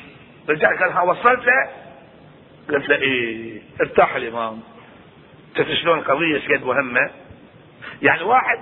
[0.48, 4.60] رجع قال ها وصلت؟ له قلت له إيه ارتاح الامام
[5.58, 7.10] شفت شلون القضية قد مهمة؟
[8.02, 8.58] يعني واحد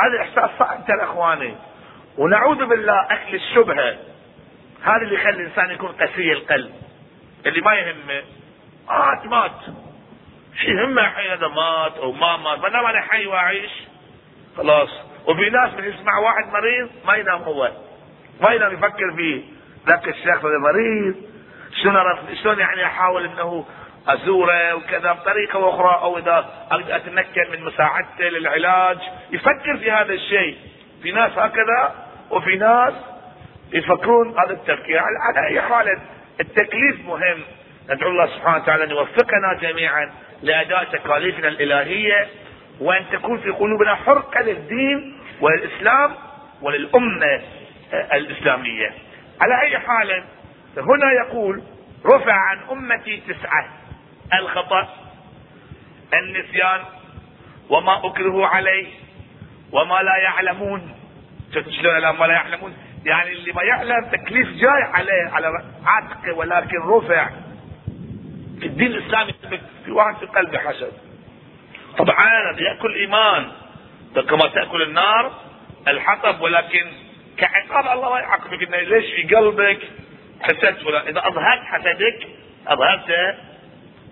[0.00, 1.54] هذا إحساس صعب ترى إخواني.
[2.18, 3.96] ونعوذ بالله أكل الشبهة.
[4.82, 6.72] هذا اللي يخلي الإنسان يكون قسي القلب.
[7.46, 8.22] اللي ما يهمه.
[8.88, 9.76] مات مات.
[10.60, 12.58] شو يهمه حي هذا مات أو ما مات.
[12.58, 13.70] ما دام أنا حي وأعيش.
[14.56, 14.90] خلاص.
[15.26, 17.70] وفي ناس يسمع واحد مريض ما ينام هو.
[18.40, 19.42] ما ينام يفكر فيه.
[19.88, 21.14] ذاك الشيخ هذا مريض.
[21.82, 21.94] شلون
[22.42, 23.66] شلون يعني أحاول إنه
[24.08, 28.98] أزوره وكذا بطريقة أخرى أو إذا أقدر اتمكن من مساعدته للعلاج؟
[29.30, 30.56] يفكر في هذا الشيء.
[31.02, 32.94] في ناس هكذا وفي ناس
[33.72, 34.98] يفكرون هذا التفكير.
[34.98, 35.98] على أي حال
[36.40, 37.42] التكليف مهم.
[37.90, 42.28] ندعو الله سبحانه وتعالى أن يوفقنا جميعا لأداء تكاليفنا الإلهية
[42.80, 46.14] وأن تكون في قلوبنا حرقة للدين وللاسلام
[46.62, 47.42] وللأمة
[48.12, 48.90] الإسلامية.
[49.40, 50.24] على أي حال
[50.76, 51.62] هنا يقول
[52.06, 53.68] رفع عن أمتي تسعة
[54.40, 54.88] الخطأ
[56.14, 56.80] النسيان
[57.70, 58.86] وما اكرهوا عليه
[59.72, 60.94] وما لا يعلمون
[61.54, 65.46] شلون ما لا يعلمون يعني اللي ما يعلم تكليف جاي عليه على
[65.86, 67.30] عاتقه ولكن رفع
[68.66, 69.34] الدين الإسلامي
[69.84, 70.92] في واحد في قلبه حسد.
[71.98, 72.26] طبعا
[72.58, 73.52] يأكل إيمان.
[74.14, 75.32] كما تأكل النار
[75.88, 76.92] الحطب ولكن
[77.36, 79.78] كعقاب الله ما يعاقبك إنه ليش في قلبك
[80.42, 82.28] حسدت ولا إذا أظهرت حسدك
[82.66, 83.36] أظهرت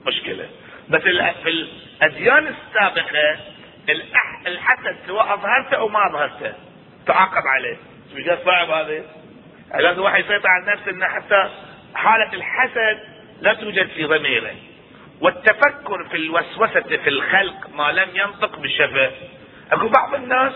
[0.06, 0.48] مشكلة.
[0.88, 3.36] بس في الأديان السابقة
[4.46, 6.52] الحسد سواء أظهرته أو ما أظهرته
[7.06, 7.76] تعاقب عليه.
[8.14, 9.02] مش صعب هذا
[9.74, 11.50] لازم واحد يسيطر على نفسه إنه حتى
[11.94, 12.98] حالة الحسد
[13.40, 14.54] لا توجد في ضميره.
[15.20, 19.10] والتفكر في الوسوسة في الخلق ما لم ينطق بالشفة
[19.72, 20.52] أكو بعض الناس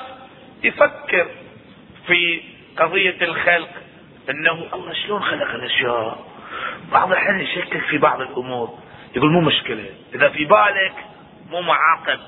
[0.63, 1.29] يفكر
[2.07, 2.41] في
[2.77, 3.71] قضية الخلق
[4.31, 6.27] إنه الله شلون خلق الأشياء؟
[6.93, 8.79] بعض الاحيان يشكك في بعض الأمور.
[9.17, 9.85] يقول مو مشكلة.
[10.15, 10.95] إذا في بالك
[11.51, 12.21] مو معاقب.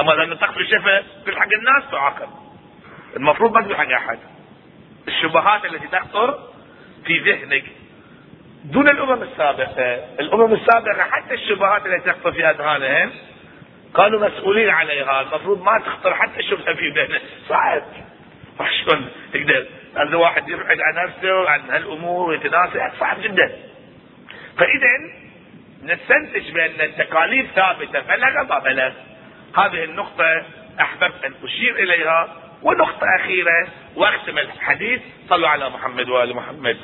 [0.00, 2.28] أما إذا نطق بالشفة في حق الناس تعاقب.
[3.16, 4.18] المفروض ما تقول حق أحد.
[5.08, 6.48] الشبهات التي تخطر
[7.04, 7.64] في ذهنك.
[8.64, 13.10] دون الأمم السابقة، الأمم السابقة حتى الشبهات التي تخطر في أذهانهم
[13.96, 17.82] كانوا مسؤولين عليها، المفروض ما تخطر حتى شبهه في ذهنه، صعب.
[18.84, 19.66] شلون تقدر.
[19.96, 22.90] هذا واحد يبعد عن نفسه عن هالأمور ويتناسى.
[23.00, 23.52] صعب جدا.
[24.58, 24.88] فاذا
[25.82, 28.00] نستنتج بأن التكاليف ثابتة.
[28.00, 28.92] بلغ ما بلغ.
[29.56, 30.42] هذه النقطة
[30.80, 32.28] أحببت أن أشير إليها.
[32.62, 33.68] ونقطة أخيرة.
[33.96, 35.00] وأختم الحديث.
[35.28, 36.76] صلوا على محمد وآل محمد.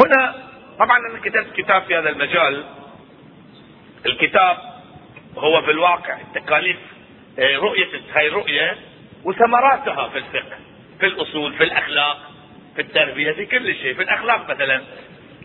[0.00, 0.34] هنا
[0.78, 2.64] طبعا أنا كتبت كتاب في هذا المجال.
[4.06, 4.56] الكتاب
[5.38, 6.76] هو في الواقع التكاليف
[7.38, 8.76] آه، رؤية هاي الرؤية
[9.24, 10.56] وثمراتها في الفقه
[11.00, 12.30] في الأصول في الأخلاق
[12.74, 14.82] في التربية في كل شيء في الأخلاق مثلا.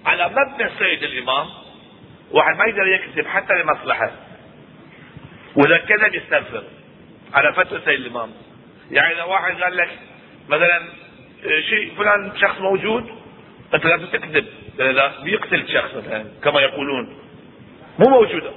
[0.05, 1.47] على مبنى السيد الإمام
[2.31, 4.11] واحد ما يقدر يكذب حتى لمصلحة.
[5.55, 6.63] وإذا كذب يستغفر
[7.33, 8.29] على فتوى سيد الإمام.
[8.91, 9.89] يعني إذا واحد قال لك
[10.49, 10.77] مثلا
[11.45, 13.09] آه، شيء فلان شخص موجود
[13.73, 14.45] أنت لازم تكذب.
[15.23, 17.17] بيقتل شخص مثلا كما يقولون
[17.99, 18.51] مو موجودة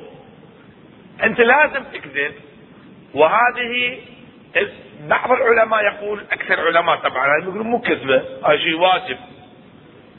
[1.22, 2.34] أنت لازم تكذب.
[3.14, 4.00] وهذه
[5.00, 8.22] بعض العلماء يقول أكثر علماء طبعا يقولون مو كذبة.
[8.46, 9.16] هذا شيء واجب.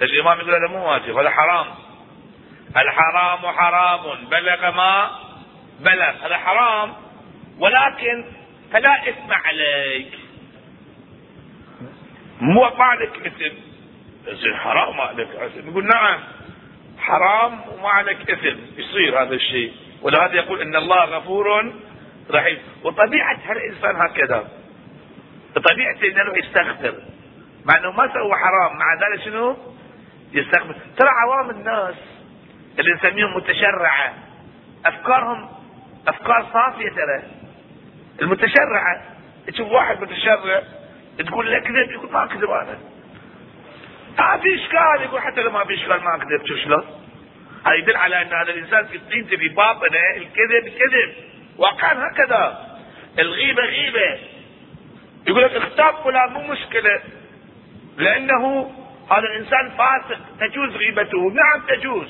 [0.02, 1.66] الإمام يقول هذا مو واجب هذا حرام.
[2.78, 4.26] الحرام حرام.
[4.32, 5.12] بلغ ما
[5.80, 6.26] بلغ.
[6.26, 6.94] هذا حرام.
[7.60, 8.26] ولكن
[8.74, 10.14] فلا إثم عليك.
[12.42, 13.56] مو ما عليك إثم
[14.28, 15.70] يصير حرام ما عليك إثم.
[15.70, 16.20] يقول نعم
[16.98, 21.74] حرام وما عليك اثم يصير هذا الشيء؟ ولهذا يقول إن الله غفور
[22.32, 22.58] رحيم.
[22.84, 24.48] وطبيعة هالإنسان هكذا.
[25.56, 26.96] طبيعته إنه يستغفر.
[27.66, 29.58] مع إنه ما سوى حرام مع ذلك شنو؟
[30.34, 30.76] يستغفر.
[30.98, 31.96] ترى عوام الناس
[32.80, 34.14] اللي نسميهم متشرعة
[34.86, 35.50] أفكارهم
[36.08, 37.43] أفكار صافية ترى.
[38.22, 39.02] المتشرعة.
[39.48, 40.64] تشوف واحد متشرع
[41.18, 42.78] تقول له كذب يقول ما أكذب أنا.
[44.20, 46.84] ما في إشكال يقول حتى لو ما في إشكال ما أكذب شوف شلون؟
[47.66, 51.14] هذا يدل على أن هذا الإنسان في الدين في باطنه الكذب كذب.
[51.58, 52.68] واقعا هكذا.
[53.20, 54.20] الغيبة غيبة.
[55.28, 57.02] يقول لك اختاب فلان مو مشكلة.
[57.98, 58.72] لأنه
[59.12, 61.32] هذا الإنسان فاسق تجوز غيبته.
[61.32, 62.08] نعم تجوز.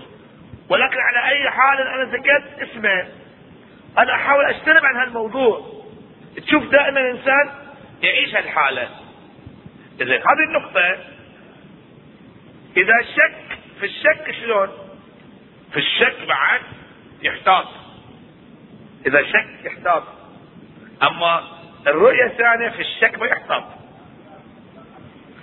[0.70, 3.08] ولكن على أي حال أنا ذكرت اسمه.
[3.98, 5.73] أنا أحاول اجتنب عن هالموضوع.
[6.42, 7.52] تشوف دائما الانسان
[8.02, 8.90] يعيش هالحالة.
[10.02, 10.98] إذا هذه النقطة
[12.78, 14.70] إذا شك في الشك شلون؟
[15.72, 16.62] في الشك بعد
[17.22, 17.68] يحتاط.
[19.08, 20.04] إذا شك يحتاط.
[21.04, 21.44] أما
[21.88, 23.64] الرؤية الثانية في الشك ما يحتاط.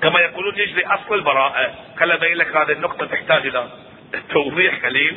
[0.02, 1.74] كما يقولون يجري أصل البراءة.
[1.98, 3.70] خل ابين لك هذه النقطة تحتاج إلى
[4.30, 5.16] توضيح قليل.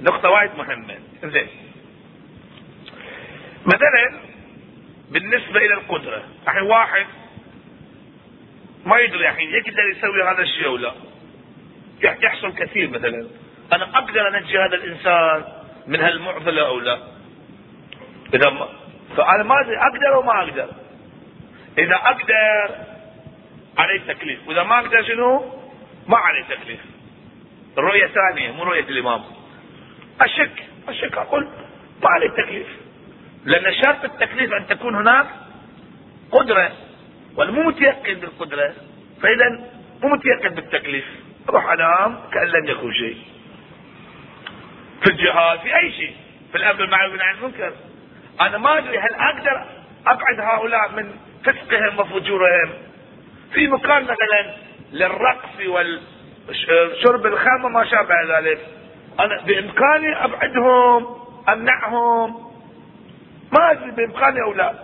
[0.00, 0.98] نقطة وايد مهمة.
[1.24, 1.48] زين
[3.66, 4.31] مثلا
[5.12, 6.22] بالنسبة إلى القدرة.
[6.48, 7.06] الحين واحد
[8.84, 10.92] ما يدري الحين يقدر يسوي هذا الشيء أو لا.
[12.02, 13.26] يحصل كثير مثلا.
[13.72, 15.44] أنا أقدر أنجي هذا الإنسان
[15.86, 16.98] من هالمعضلة أو لا؟
[18.34, 18.68] إذا ما
[19.16, 20.68] فأنا ما أدري أقدر أو ما أقدر؟
[21.78, 22.76] إذا أقدر
[23.78, 24.48] عليه تكليف.
[24.48, 25.52] وإذا ما أقدر شنو؟
[26.08, 26.80] ما عليه تكليف.
[27.78, 29.22] الرؤية ثانية مو رؤية الإمام.
[30.20, 31.48] أشك أشك أقول
[32.02, 32.81] ما عليه تكليف.
[33.44, 35.26] لأن شرط التكليف أن تكون هناك
[36.30, 36.72] قدرة
[37.36, 38.74] والمو متيقن بالقدرة
[39.22, 39.68] فإذا
[40.02, 41.04] مو متيقن بالتكليف.
[41.48, 43.16] روح أنام كأن لم يكن شيء.
[45.02, 46.16] في الجهاد في أي شيء.
[46.52, 47.72] في الأمر بالمعروف عن المنكر.
[48.40, 49.64] أنا ما أدري هل أقدر
[50.06, 51.14] أبعد هؤلاء من
[51.44, 52.70] فسقهم وفجورهم.
[53.54, 54.56] في مكان مثلا
[54.92, 58.60] للرقص والشرب الخمر ما شابه ذلك.
[59.20, 61.06] أنا بإمكاني أبعدهم
[61.48, 62.51] أمنعهم.
[63.52, 64.74] ما أدري بإمكاني أو لا.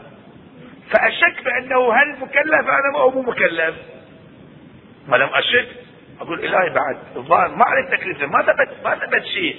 [0.91, 3.75] فأشك بأنه هل مكلف؟ أنا أو مو مكلف.
[5.09, 5.69] ما لم أشك.
[6.21, 6.99] أقول إلهي بعد.
[7.17, 9.57] الظاهر ما عليه تكليف ما ثبت ما ثبت شيء.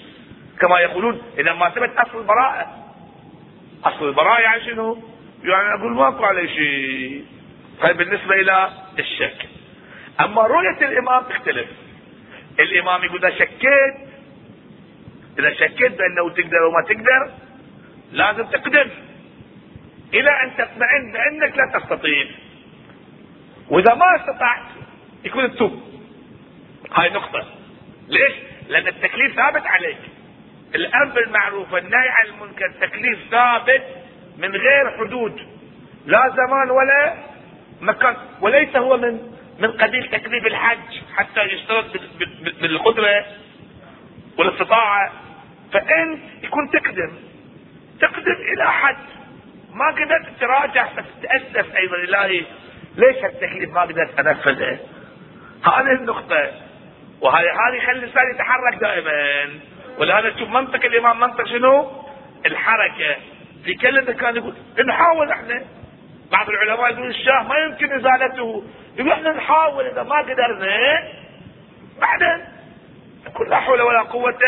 [0.61, 2.67] كما يقولون إذا ما ثبت أصل البراءة.
[3.83, 4.97] أصل البراءة يعني شنو؟
[5.43, 7.25] يعني أقول ماكو عليه شيء.
[7.83, 9.45] هاي بالنسبة إلى الشك.
[10.21, 11.67] أما رؤية الإمام تختلف.
[12.59, 14.09] الإمام يقول إذا شكيت
[15.39, 17.31] إذا شكيت بأنه تقدر وما تقدر
[18.11, 18.89] لازم تقدر
[20.13, 22.25] إلى أن تطمئن بأنك لا تستطيع.
[23.69, 24.65] وإذا ما استطعت
[25.23, 25.83] يكون التوب.
[26.93, 27.45] هاي نقطة.
[28.07, 28.33] ليش؟
[28.69, 29.97] لأن التكليف ثابت عليك.
[30.75, 33.83] الأمر بالمعروف والنهي عن المنكر تكليف ثابت
[34.37, 35.47] من غير حدود.
[36.05, 37.15] لا زمان ولا
[37.81, 38.15] مكان.
[38.41, 39.19] وليس هو من
[39.59, 41.85] من قبيل تكليف الحج حتى يشترط
[42.61, 43.25] بالقدرة
[44.37, 45.11] والاستطاعة.
[45.73, 47.28] فأنت يكون تقدم
[48.01, 48.97] تقدم إلى حد.
[49.73, 52.45] ما قدرت تراجع فتتأسف أيضا إلهي
[52.95, 54.79] ليش التكليف ما قدرت أنفذه؟
[55.65, 56.51] هذه النقطة.
[57.21, 59.49] وهذه هذه يخلي الإنسان يتحرك دائما.
[59.97, 61.91] ولهذا تشوف منطق الإمام منطق شنو؟
[62.45, 63.15] الحركة.
[63.63, 64.53] في كلمة كان يقول
[64.87, 65.63] نحاول إحنا.
[66.31, 68.63] بعض العلماء يقول الشاه ما يمكن إزالته.
[68.97, 71.03] يقول إحنا نحاول إذا ما قدرنا.
[72.01, 72.45] بعدين
[73.25, 74.39] نقول لا حول ولا قوة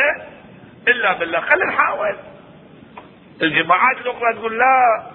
[0.88, 1.40] إلا بالله.
[1.40, 2.16] خلينا نحاول.
[3.42, 5.12] الجماعات الأخرى تقول لا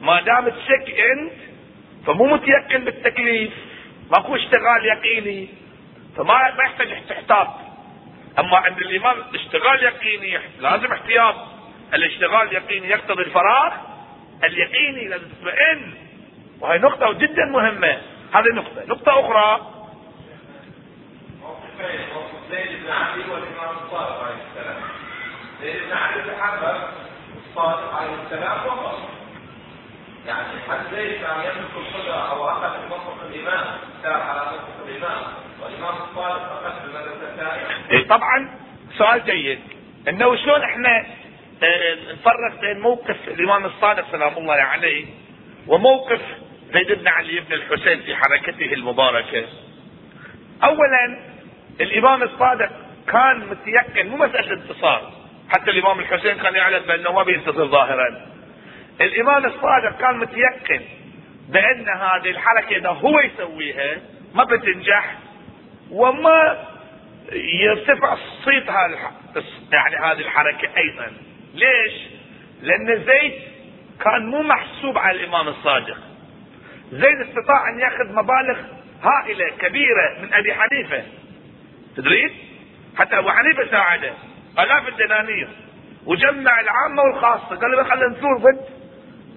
[0.00, 1.32] ما دام تشك أنت
[2.06, 3.52] فمو متيقن بالتكليف
[4.10, 5.48] ماكو اشتغال يقيني
[6.16, 7.48] فما ما يحتاج احتياط.
[8.38, 11.34] أما عند الإمام اشتغال يقيني لازم احتياط.
[11.94, 13.72] الاشتغال اليقيني يقتضي الفراغ
[14.44, 15.94] اليقيني لازم تطمئن.
[16.60, 18.00] وهي نقطة جدا مهمة.
[18.34, 18.84] هذه نقطة.
[18.86, 19.60] نقطة أخرى.
[22.50, 24.82] زيد بن علي والإمام الصادق عليه السلام.
[25.62, 27.09] زيد بن علي تحرك
[27.60, 28.98] الصادق عليه السلام فقط
[30.26, 30.46] يعني
[30.90, 33.64] زيد كان يملك القدرة أو أخذ منطق الإمام
[34.02, 35.22] سار على منطق الإمام
[35.62, 38.06] والإمام الصادق أخذ بالمدرسة الثانية.
[38.08, 38.58] طبعا
[38.98, 39.60] سؤال جيد.
[40.08, 41.06] إنه شلون إحنا
[42.12, 45.06] نفرق بين موقف الإمام الصادق سلام الله عليه
[45.66, 46.20] وموقف
[46.72, 49.44] زيد بن علي بن الحسين في حركته المباركة.
[50.64, 51.18] اولا
[51.80, 52.70] الإمام الصادق
[53.08, 55.19] كان متيقن مو مساله إنتصار.
[55.50, 58.26] حتى الإمام الحسين كان يعلم بأنه ما بينتصر ظاهرا.
[59.00, 60.80] الإمام الصادق كان متيقن
[61.48, 63.96] بأن هذه الحركة إذا هو يسويها
[64.34, 65.14] ما بتنجح
[65.90, 66.66] وما
[67.32, 68.88] يرتفع صيتها
[69.72, 71.12] يعني هذه الحركة أيضا.
[71.54, 71.92] ليش؟
[72.62, 73.32] لأن زيد
[74.04, 75.98] كان مو محسوب على الإمام الصادق.
[76.92, 78.58] زيد استطاع أن يأخذ مبالغ
[79.02, 81.02] هائلة كبيرة من أبي حنيفة.
[81.96, 82.30] تدرين
[82.98, 84.12] حتى أبو حنيفة ساعده.
[84.58, 85.48] الاف الدنانير.
[86.06, 87.56] وجمع العامة والخاصة.
[87.56, 88.64] قال له خلينا نثور ضد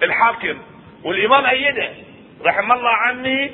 [0.03, 0.57] الحاكم.
[1.03, 1.89] والإمام أيده.
[2.45, 3.51] رحم الله عني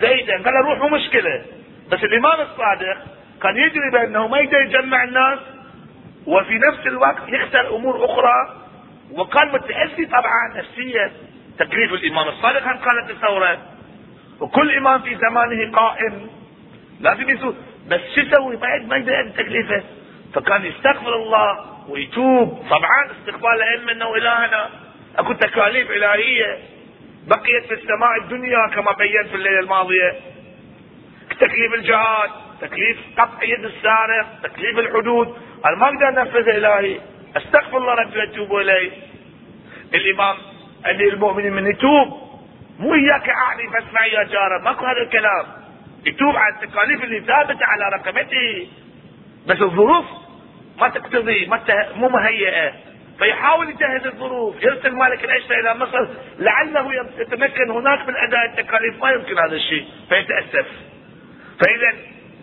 [0.00, 0.42] زيدا.
[0.42, 1.44] قال له روح مو مشكلة.
[1.90, 2.98] بس الإمام الصادق
[3.42, 5.38] كان يدري بانه ما يقدر يجمع الناس.
[6.26, 8.56] وفي نفس الوقت يخسر أمور أخرى.
[9.12, 11.12] وكان متاسي طبعا نفسيا.
[11.58, 13.58] تكليف الإمام الصادق هم كانت الثوره
[14.40, 16.30] وكل إمام في زمانه قائم.
[17.00, 17.54] لازم يسوي
[17.88, 19.82] بس شو يسوي؟ ما يقدر تكليفه.
[20.36, 22.66] فكان يستغفر الله ويتوب.
[22.70, 24.70] طبعا استقبال الائمه أنه إلهنا.
[25.18, 26.58] أكو تكاليف إلهية
[27.26, 30.14] بقيت في السماء الدنيا كما بينت في الليلة الماضية.
[31.40, 32.30] تكليف الجهاد
[32.60, 35.36] تكليف قطع يد السارق تكليف الحدود.
[35.66, 37.00] أنا ما أقدر انفذ إلهي.
[37.36, 38.90] استغفر الله ربي وأتوب إليه.
[39.94, 40.36] الإمام
[40.90, 42.08] أمير المؤمنين من يتوب.
[42.78, 44.62] مو إياك أعني فاسمع يا جارة.
[44.64, 45.46] ماكو هذا الكلام.
[46.06, 48.68] يتوب على التكاليف اللي ثابتة على رقبته
[49.46, 50.25] بس الظروف
[50.80, 51.60] ما تقتضي ما
[51.94, 52.72] مو مهيئة.
[53.18, 54.62] فيحاول يجهز الظروف.
[54.62, 56.08] يرسل مالك الاشتر إلى مصر
[56.38, 59.02] لعله يتمكن هناك من أداء التكاليف.
[59.02, 59.86] ما يمكن هذا الشيء.
[60.08, 60.66] فيتأسف.
[61.60, 61.92] فإذا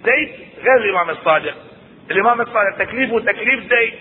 [0.06, 1.56] زيد غير الإمام الصادق.
[2.12, 3.94] الإمام الصادق تكليفه تكليف زيد.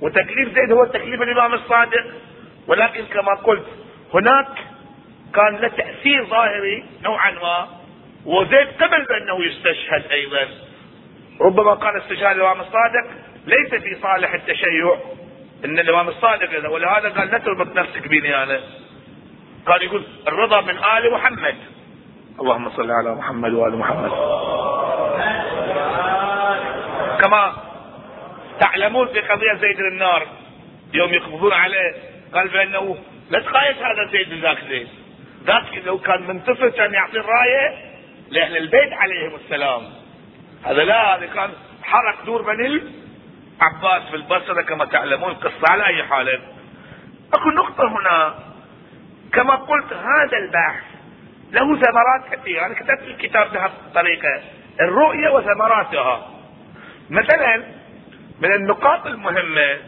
[0.00, 2.04] وتكليف زيد هو تكليف الإمام الصادق.
[2.66, 3.66] ولكن كما قلت
[4.14, 4.48] هناك
[5.34, 7.68] كان له تأثير ظاهري نوعا ما.
[8.24, 10.48] وزيد قبل بأنه يستشهد أيضا.
[11.40, 13.33] ربما كان استشهاد الإمام الصادق.
[13.46, 14.96] ليس في صالح التشيع.
[15.64, 18.60] إن الإمام الصادق ولهذا قال لا تربط نفسك بيني أنا
[19.66, 21.56] قال يقول الرضا من آل محمد.
[22.40, 24.10] اللهم صل على محمد وآل محمد.
[27.20, 27.54] كما
[28.60, 30.26] تعلمون في قضية زيد النار
[30.94, 31.94] يوم يقبضون عليه
[32.34, 32.96] قال بأنه
[33.30, 34.88] لا تقايس هذا زيد ذاك زيد
[35.44, 37.78] ذاك لو كان منتصر كان يعطي الراية
[38.30, 39.82] لأهل البيت عليهم السلام.
[40.64, 41.50] هذا لا هذا كان
[41.82, 43.03] حرق دور بني
[43.60, 46.40] عباس في البصرة كما تعلمون القصة على أي حال.
[47.34, 48.34] أكو نقطة هنا.
[49.32, 50.84] كما قلت هذا البحث
[51.52, 52.66] له ثمرات كثيرة.
[52.66, 54.42] أنا كتبت الكتاب بهذه الطريقة
[54.80, 56.30] الرؤية وثمراتها.
[57.10, 57.64] مثلا
[58.40, 59.78] من النقاط المهمة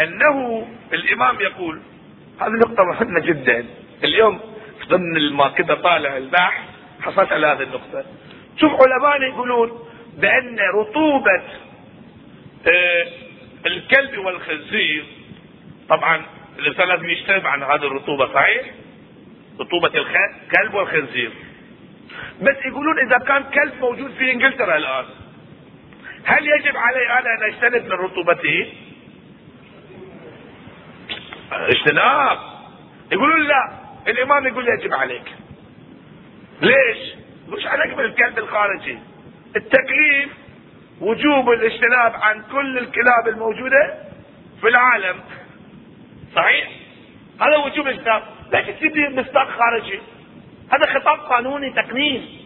[0.00, 1.82] أنه الإمام يقول
[2.40, 3.66] هذه نقطة مهمة جدا.
[4.04, 4.40] اليوم
[4.88, 6.64] ضمن ما كده طالع البحث
[7.02, 8.04] حصلت على هذه النقطة.
[8.56, 11.42] شوف علماء يقولون بأن رطوبة
[12.66, 13.06] آه،
[13.66, 15.04] الكلب والخنزير
[15.88, 16.22] طبعا
[16.58, 18.62] الإنسان لازم يجتنب عن هذه الرطوبة صحيح؟
[19.60, 21.32] رطوبة الكلب والخنزير
[22.42, 25.04] بس يقولون إذا كان كلب موجود في إنجلترا الآن
[26.24, 28.72] هل يجب علي أنا أن أجتنب من رطوبته؟
[31.52, 32.38] اجتناب
[33.12, 35.32] يقولون لا الإمام يقول يجب عليك
[36.62, 37.14] ليش؟
[37.48, 38.98] مش عليك من الكلب الخارجي
[39.56, 40.28] التكليف
[41.00, 43.94] وجوب الاجتناب عن كل الكلاب الموجودة
[44.60, 45.20] في العالم.
[46.34, 46.68] صحيح؟
[47.40, 48.22] هذا وجوب الاجتناب.
[48.52, 50.00] لكن تجيب مصداق خارجي؟
[50.72, 52.38] هذا خطاب قانوني تقنين.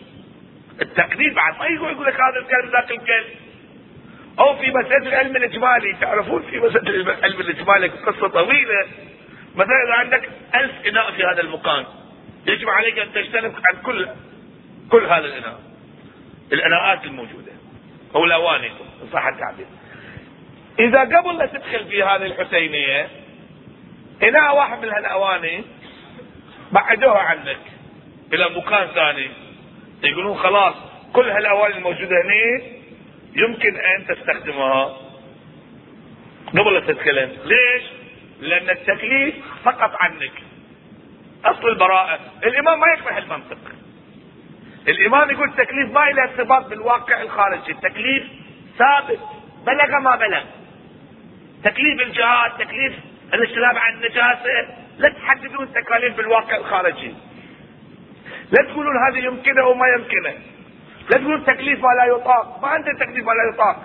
[0.83, 3.27] التقنين بعد ما يقول يقول لك هذا الكلب ذاك الكلب.
[4.39, 5.93] أو في مسألة العلم الإجمالي.
[6.01, 8.87] تعرفون في مسألة العلم الإجمالي قصة طويلة؟
[9.55, 11.85] مثلا إذا عندك ألف إناء في هذا المكان
[12.47, 14.09] يجب عليك أن تجتنب عن كل
[14.91, 15.61] كل هذا الإناء.
[16.53, 17.53] الإناءات الموجودة.
[18.15, 19.67] أو الاواني ان صح التعبير
[20.79, 23.09] إذا قبل لا تدخل في هذه الحسينية
[24.23, 25.65] اناء واحد من هالاواني
[26.73, 27.59] بعدوها عنك
[28.33, 29.31] إلى مكان ثاني.
[30.03, 30.75] يقولون خلاص
[31.13, 32.63] كل هالأواني الموجودة هنا
[33.37, 34.97] يمكن أن تستخدمها
[36.51, 37.29] قبل لا تدخل.
[37.45, 37.83] ليش؟
[38.41, 39.35] لأن التكليف
[39.65, 40.33] فقط عنك.
[41.45, 42.21] أصل البراءة.
[42.45, 43.59] الإمام ما يقبح المنطق.
[44.89, 47.73] الإمام يقول التكليف ما له ارتباط بالواقع الخارجي.
[47.73, 48.25] التكليف
[48.79, 49.21] ثابت
[49.67, 50.43] بلغ ما بلغ.
[51.65, 52.95] تكليف الجهاد تكليف
[53.35, 54.69] الاجتناب عن النجاسه
[54.99, 57.15] لا تحددون التكاليف بالواقع الخارجي.
[58.53, 60.35] لا تقولون هذه يمكنة وما يمكنة.
[61.11, 62.63] لا تقولون تكليف ما لا يطاق.
[62.63, 63.77] ما عنده تكليف ما لا يطاق.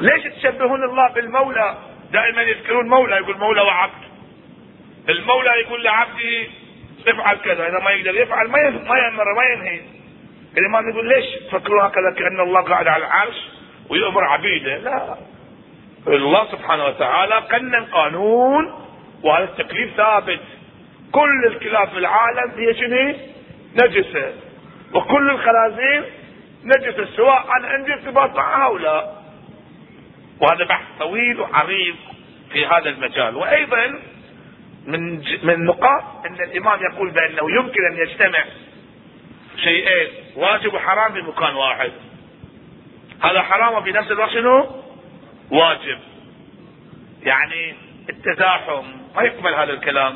[0.00, 1.78] ليش تشبهون الله بالمولى؟
[2.12, 4.02] دائما يذكرون مولى يقول مولى وعبد.
[5.08, 6.46] المولى يقول لعبده
[7.08, 9.80] افعل كذا إذا ما يقدر يفعل ما ما يأمر ما ينهي.
[10.58, 13.36] الامام يقول ليش؟ تفكروا هكذا كأن الله قاعد على العرش
[13.90, 14.76] ويؤمر عبيده.
[14.78, 15.16] لا.
[16.08, 18.86] الله سبحانه وتعالى قنن قانون
[19.22, 20.40] وهذا التكليف ثابت.
[21.12, 23.14] كل الكلاب في العالم هي شنو؟
[23.74, 24.32] نجسة.
[24.94, 26.04] وكل الخنازير
[26.64, 29.10] نجسة سواء عن عندي ارتباط معها أو لا.
[30.40, 31.94] وهذا بحث طويل وعريض
[32.52, 33.36] في هذا المجال.
[33.36, 34.00] وأيضا
[34.86, 38.44] من من نقاط أن الإمام يقول بأنه يمكن أن يجتمع
[39.56, 41.92] شيئين واجب وحرام في مكان واحد
[43.22, 44.82] هذا حرام وفي نفس الوقت شنو؟
[45.50, 45.98] واجب
[47.22, 47.74] يعني
[48.08, 48.84] التزاحم
[49.16, 50.14] ما يقبل هذا الكلام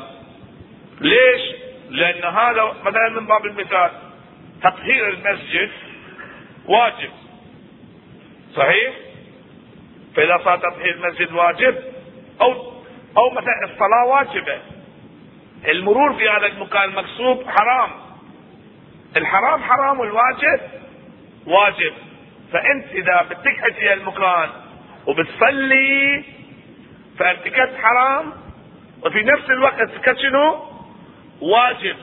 [1.01, 1.41] ليش؟
[1.89, 3.91] لأن هذا مثلا من باب المثال
[4.63, 5.71] تطهير المسجد
[6.65, 7.09] واجب
[8.55, 8.93] صحيح؟
[10.15, 11.75] فإذا صار تطهير المسجد واجب
[12.41, 12.74] أو
[13.17, 14.59] أو مثلا الصلاة واجبة.
[15.67, 17.89] المرور في هذا المكان المقصود حرام.
[19.17, 20.61] الحرام حرام والواجب
[21.47, 21.93] واجب.
[22.51, 24.49] فأنت إذا بتقعد في المكان
[25.07, 26.23] وبتصلي
[27.19, 28.33] فارتكبت حرام
[29.05, 30.65] وفي نفس الوقت ارتكبت شنو؟
[31.41, 31.95] واجب.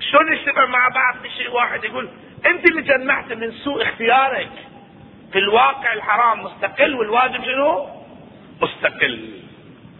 [0.00, 2.08] شلون يجتمع مع بعض؟ بشيء واحد يقول
[2.46, 4.50] أنت اللي جمعت من سوء اختيارك
[5.32, 7.88] في الواقع الحرام مستقل والواجب شنو؟
[8.62, 9.37] مستقل.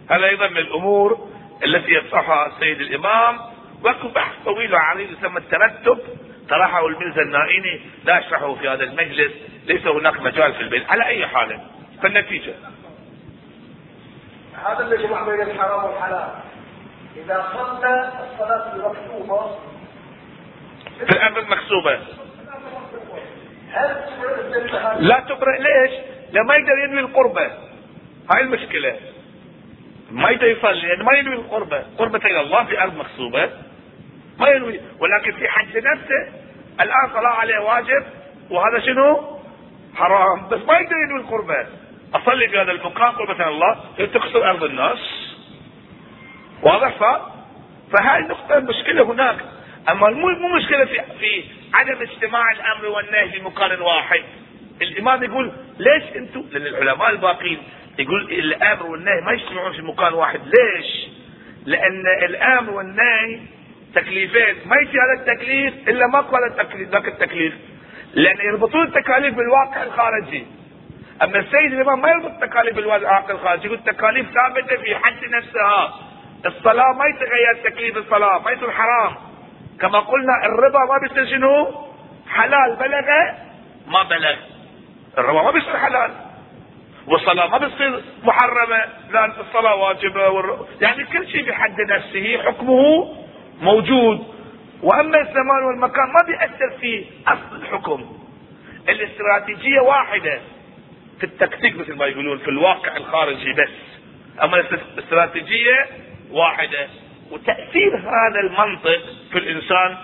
[0.09, 1.29] هذا أيضا من الأمور
[1.65, 3.39] التي يصحها السيد الإمام.
[3.83, 5.99] واكو بحث طويل وعريض يسمى الترتب.
[6.49, 9.31] طرحه الميرزا النائني لا أشرحه في هذا المجلس.
[9.65, 10.89] ليس هناك مجال في البيت.
[10.89, 11.59] على أي حال؟
[12.03, 12.53] فالنتيجة.
[14.65, 16.29] هذا اللي جمع بين الحرام والحلال.
[17.15, 19.55] إذا صلى الصلاة المكتوبة.
[21.05, 21.99] في الأمر المكسوبة
[24.99, 25.57] لا تبرئ.
[25.59, 25.91] ليش؟
[26.31, 27.51] لما يقدر ينوي القربة.
[28.31, 28.99] هاي المشكلة.
[30.11, 31.83] ما يقدر يصلي لأنه ما ينوي القربة.
[31.97, 33.49] قربة إلى الله في أرض مكسوبة.
[34.39, 34.79] ما ينوي.
[34.99, 36.33] ولكن في حج نفسه
[36.81, 38.03] الآن صلاة عليه واجب
[38.49, 39.39] وهذا شنو؟
[39.95, 40.47] حرام.
[40.49, 41.67] بس ما يقدر ينوي القربة.
[42.13, 43.75] أصلي في هذا المكان قربة إلى الله.
[44.13, 44.99] تخسر أرض الناس.
[46.63, 47.03] واضح ف
[47.93, 49.37] فهاي النقطة المشكلة هناك.
[49.89, 51.43] أما مو مو مشكلة في في
[51.73, 54.23] عدم اجتماع الأمر والنهي في مكان واحد.
[54.81, 57.59] الإمام يقول ليش أنتم؟ لأن العلماء الباقين
[57.99, 60.39] يقول الآمر والنهي ما يجتمعون في مكان واحد.
[60.39, 61.07] ليش؟
[61.65, 63.39] لأن الآمر والنهي
[63.95, 67.53] تكليفين ما يجي هذا التكليف إلا ماكو هذا التكليف ذاك التكليف.
[68.13, 70.47] لأن يربطون التكاليف بالواقع الخارجي.
[71.21, 75.99] أما السيد الإمام ما يربط التكاليف بالواقع الخارجي يقول التكاليف ثابتة في حد نفسها.
[76.45, 79.15] الصلاة ما يتغير تكليف الصلاة ما يصير حرام.
[79.81, 81.85] كما قلنا الربا ما بيصير شنو؟
[82.29, 82.75] حلال.
[82.75, 83.07] بلغ
[83.87, 84.35] ما بلغ.
[85.17, 86.28] الربا ما بيصير حلال.
[87.09, 90.67] والصلاة ما بتصير محرمة لا الصلاة واجبة.
[90.81, 93.15] يعني كل شيء في حد نفسه حكمه
[93.61, 94.27] موجود.
[94.83, 98.19] وأما الزمان والمكان ما بيأثر في أصل الحكم.
[98.89, 100.39] الاستراتيجية واحدة
[101.19, 103.99] في التكتيك مثل ما يقولون في الواقع الخارجي بس.
[104.43, 105.87] أما الاستراتيجية
[106.31, 106.87] واحدة
[107.31, 109.01] وتأثير هذا المنطق
[109.31, 109.97] في الإنسان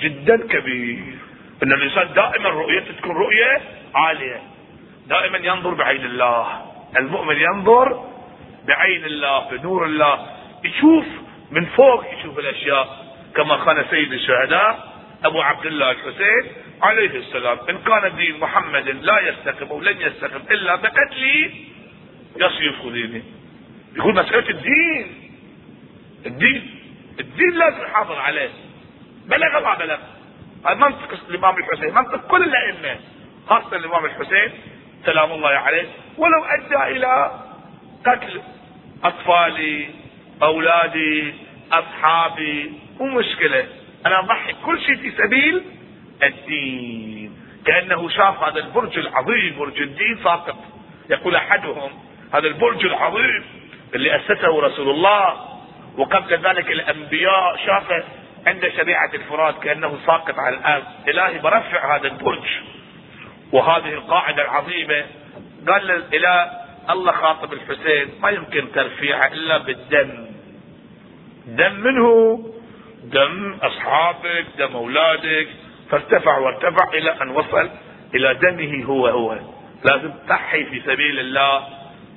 [0.00, 1.14] جدا كبير.
[1.62, 3.60] أن الإنسان دائما رؤيته تكون رؤية
[3.94, 4.40] عالية.
[5.10, 6.66] دائما ينظر بعين الله.
[6.96, 8.08] المؤمن ينظر
[8.66, 10.26] بعين الله بنور الله.
[10.64, 11.04] يشوف
[11.50, 13.06] من فوق يشوف الأشياء.
[13.36, 14.92] كما كان سيد الشهداء
[15.24, 16.52] أبو عبد الله الحسين
[16.82, 21.50] عليه السلام إن كان دين محمد لا يستقم أو لن يستقم إلا بقتلي
[22.36, 23.22] يصيف ديني.
[23.96, 25.30] يقول مسألة الدين.
[26.26, 26.80] الدين
[27.20, 28.50] الدين لازم نحافظ عليه.
[29.26, 29.98] بلغ ما بلغ.
[30.66, 33.00] هذا منطق الإمام الحسين منطق كل الأئمة
[33.48, 34.52] خاصة الإمام الحسين
[35.06, 35.88] سلام الله عليه.
[36.18, 37.30] ولو أدى إلى
[38.06, 38.40] قتل
[39.04, 39.88] اطفالي
[40.42, 41.34] أولادي
[41.72, 43.66] أصحابي مو مشكلة.
[44.06, 45.62] أنا أضحي كل شيء في سبيل
[46.22, 47.36] الدين.
[47.66, 50.56] كأنه شاف هذا البرج العظيم برج الدين ساقط.
[51.10, 51.90] يقول أحدهم
[52.34, 53.44] هذا البرج العظيم
[53.94, 55.50] اللي أسسه رسول الله.
[55.98, 58.04] وقبل ذلك الأنبياء شافه
[58.46, 60.84] عند شريعة الفرات كأنه ساقط على الأرض.
[61.08, 62.48] إلهي برفع هذا البرج.
[63.52, 65.04] وهذه القاعدة العظيمة.
[65.68, 66.50] قال الإله
[66.90, 70.26] الله خاطب الحسين ما يمكن ترفيعها إلا بالدم.
[71.46, 72.38] دم منه
[73.04, 75.48] دم أصحابك دم أولادك.
[75.90, 77.70] فارتفع وارتفع إلى أن وصل
[78.14, 79.38] إلى دمه هو هو.
[79.84, 81.66] لازم تضحي في سبيل الله.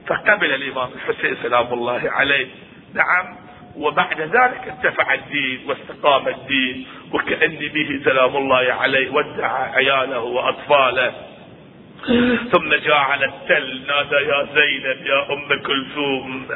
[0.08, 2.48] فقبل الإمام الحسين سلام الله عليه.
[2.94, 3.43] نعم
[3.78, 11.14] وبعد ذلك ارتفع الدين واستقام الدين وكأن به سلام الله عليه ودع عياله وأطفاله.
[12.52, 16.48] ثم جاء على التل نادى يا زينب يا أم كلثوم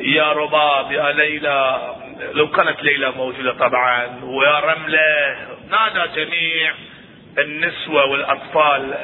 [0.00, 1.94] يا رباب يا ليلى.
[2.34, 5.36] لو كانت ليلى موجودة طبعا ويا رملة
[5.70, 6.72] نادى جميع
[7.38, 8.94] النسوة والأطفال.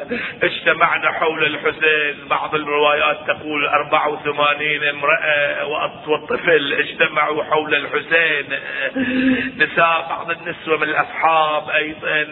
[0.43, 2.29] اجتمعنا حول الحسين.
[2.29, 5.67] بعض الروايات تقول 84 امرأة
[6.07, 6.73] والطفل.
[6.73, 8.59] اجتمعوا حول الحسين.
[9.57, 12.27] نساء بعض النسوة من الأصحاب أيضا.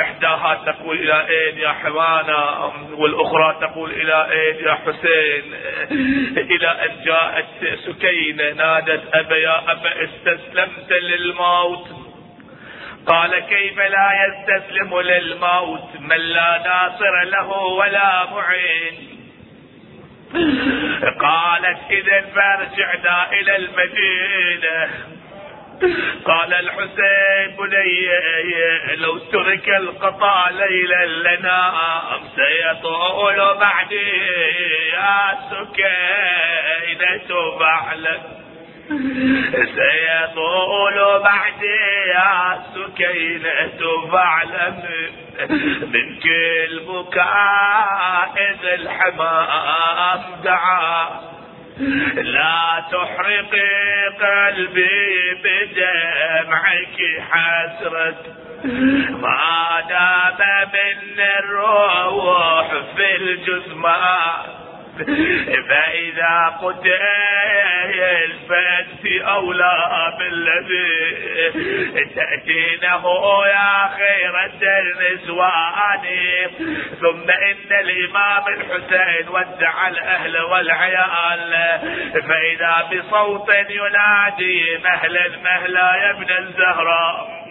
[0.00, 5.54] إحداها تقول إلى أين يا حمانة؟ والأخرى تقول إلى أين يا حسين؟
[6.36, 12.03] إلى أن جاءت سكينة نادت أبا يا أبا استسلمت للموت.
[13.06, 19.20] قال كيف لا يستسلم للموت؟ من لا ناصر له ولا معين.
[21.20, 24.90] قالت إذا فارجعنا إلى المدينة.
[26.24, 28.08] قال الحسين بني
[28.96, 31.72] لو ترك القطاع ليلا لنا
[32.36, 34.12] سيطول بعدي؟
[34.92, 38.43] يا سكينة فعلت
[39.52, 41.80] سيطول بعدي
[42.14, 44.82] يا سكينة فاعلم
[45.92, 48.34] من كل بكاء
[48.74, 51.20] الحمام دعا.
[52.14, 56.98] لا تحرقي قلبي بدمعك
[57.30, 58.22] حسرة.
[59.10, 60.38] ما دام
[60.74, 64.63] من الروح في الجسمان
[65.68, 66.98] فإذا قتل
[68.48, 71.14] فأنت أولى بالذي
[72.14, 73.04] تأتينه
[73.46, 76.04] يا خيرة النسوان.
[77.00, 81.80] ثم إن الإمام الحسين ودع الأهل والعيال.
[82.12, 87.44] فإذا بصوت ينادي مهلا مهلا يا ابن الزهراء.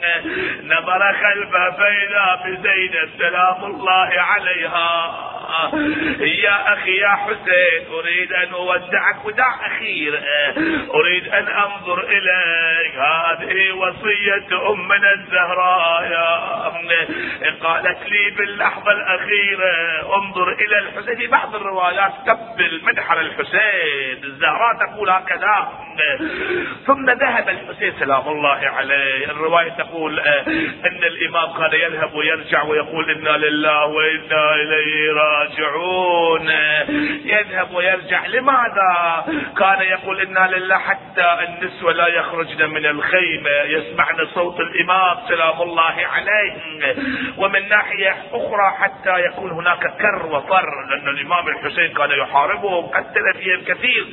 [0.63, 4.93] نظر خلفه فإذا بزينب سلام الله عليها.
[6.19, 7.32] يا أخي يا حسين
[7.99, 10.21] أريد أن أودعك وداع أخير
[10.93, 12.95] أريد أن أنظر إليك.
[12.95, 16.03] هذه وصية أمنا الزهراء.
[16.03, 19.73] يا قالت لي باللحظة الأخيرة
[20.15, 21.15] انظر إلى الحسين.
[21.15, 25.71] في بعض الروايات قبل منحر الحسين الزهراء تقول هكذا.
[26.87, 29.25] ثم ذهب الحسين سلام الله عليه.
[29.25, 36.49] الرواية تقول أن الإمام كان يذهب ويرجع ويقول إنا لله وإنا إليه راجعون.
[37.23, 38.25] يذهب ويرجع.
[38.25, 39.23] لماذا
[39.57, 45.95] كان يقول إنا لله حتى النسوة لا يخرجن من الخيمة يسمعن صوت الإمام سلام الله
[46.13, 46.53] عليه.
[47.37, 52.85] ومن ناحية أخرى حتى يكون هناك كر وفر لأن الإمام الحسين كان يحاربهم.
[52.85, 54.05] قتل فيهم كثير.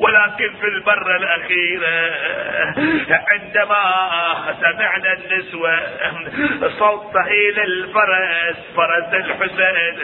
[0.00, 2.10] ولكن في المرة الأخيرة
[3.28, 3.80] عندما
[4.60, 5.80] سمعنا النسوة
[6.78, 9.96] صوت صهيل الفرس فرس الحسين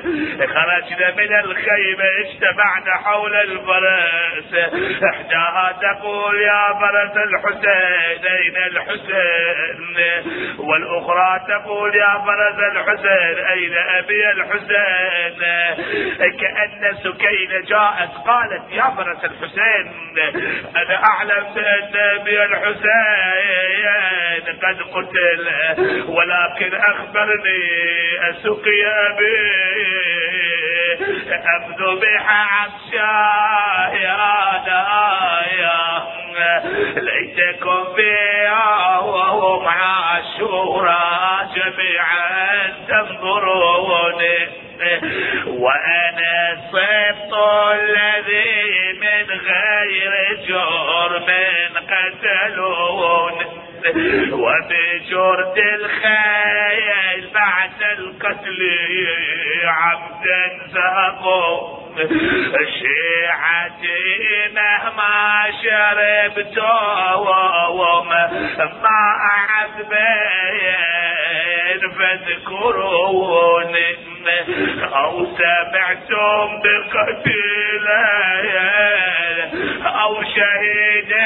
[0.48, 4.54] خرجنا من الخيمة اجتمعنا حول الفرس.
[5.04, 9.96] إحداها تقول يا فرس الحسين أين الحسين؟
[10.58, 15.36] والأخرى تقول يا فرس الحسين أين أبي الحسين؟
[16.40, 19.85] كأن سكينة جاءت قالت يا فرس الحسين
[20.76, 21.44] أنا أعلم
[22.24, 23.86] بان الحسين
[24.62, 25.50] قد قتل
[26.08, 27.62] ولكن أخبرني
[28.30, 28.80] اسقي
[29.10, 29.36] ابي
[31.56, 34.16] اذبح عطشايا
[36.96, 44.22] ليتكم بها وهم عاشورا جميعا تنظرون
[45.46, 47.32] وأنا الصبط
[47.72, 50.12] الذي من غير
[50.48, 51.28] جرم
[51.90, 53.36] قتلون.
[54.32, 58.60] وبجرد الخيل بعد القتل
[59.64, 61.56] عبدا زهقوا.
[62.80, 64.04] شيعتي
[64.54, 65.18] مهما
[65.62, 67.26] شربتهم
[68.82, 69.00] ما
[69.50, 70.86] عذبين
[71.98, 73.90] فاذكروني.
[74.94, 77.86] أو سمعتم بقتل
[79.86, 81.16] أو شهيدين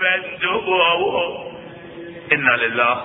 [0.00, 1.36] فاندبوا.
[2.32, 2.96] إنا لله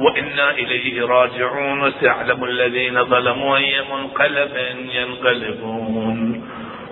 [0.00, 1.82] وإنا إليه راجعون.
[1.82, 4.56] وسيعلم الذين ظلموا أي منقلب
[4.92, 6.50] ينقلبون.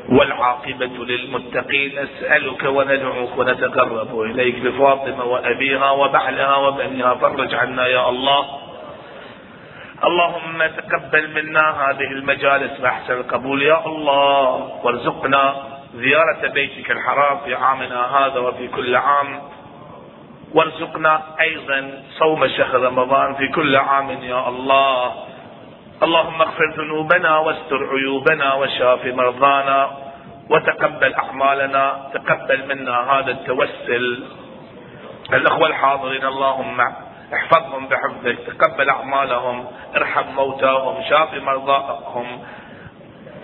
[0.08, 7.14] والعاقبة للمتقين نسألك وندعوك ونتقرب إليك بفاطمة وأبيها وبعلها وبنيها.
[7.14, 8.71] فرج عنا يا الله.
[10.02, 13.62] اللهم تقبل منا هذه المجالس بأحسن القبول.
[13.62, 15.54] يا الله وارزقنا
[15.94, 19.40] زيارة بيتك الحرام في عامنا هذا وفي كل عام.
[20.54, 24.10] وارزقنا أيضا صوم شهر رمضان في كل عام.
[24.10, 25.12] يا الله
[26.02, 29.90] اللهم اغفر ذنوبنا واستر عيوبنا وشاف مرضانا
[30.50, 32.10] وتقبل أعمالنا.
[32.14, 34.24] تقبل منا هذا التوسل.
[35.32, 36.80] الأخوة الحاضرين اللهم
[37.34, 39.66] احفظهم بحفظك تقبل أعمالهم
[39.96, 42.26] ارحم موتاهم شاف مرضاهم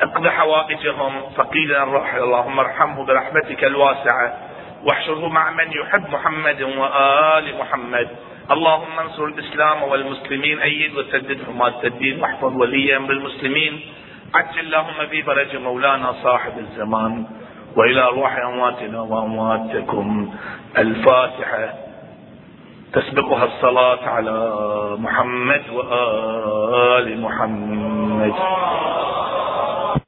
[0.01, 1.23] اقض حوائجهم.
[1.37, 4.37] فقيلنا الروح اللهم ارحمه برحمتك الواسعة
[4.85, 8.09] واحشره مع من يحب محمد وآل محمد.
[8.51, 13.81] اللهم انصر الإسلام والمسلمين أيد وسدد حماة الدين واحفظ ولي أمر المسلمين
[14.35, 17.27] عجل اللهم في فرج مولانا صاحب الزمان
[17.77, 20.35] وإلى روح أمواتنا وأمواتكم.
[20.79, 21.88] الفاتحة.
[22.93, 24.53] تسبقها الصلاة على
[24.99, 28.33] محمد وآل محمد.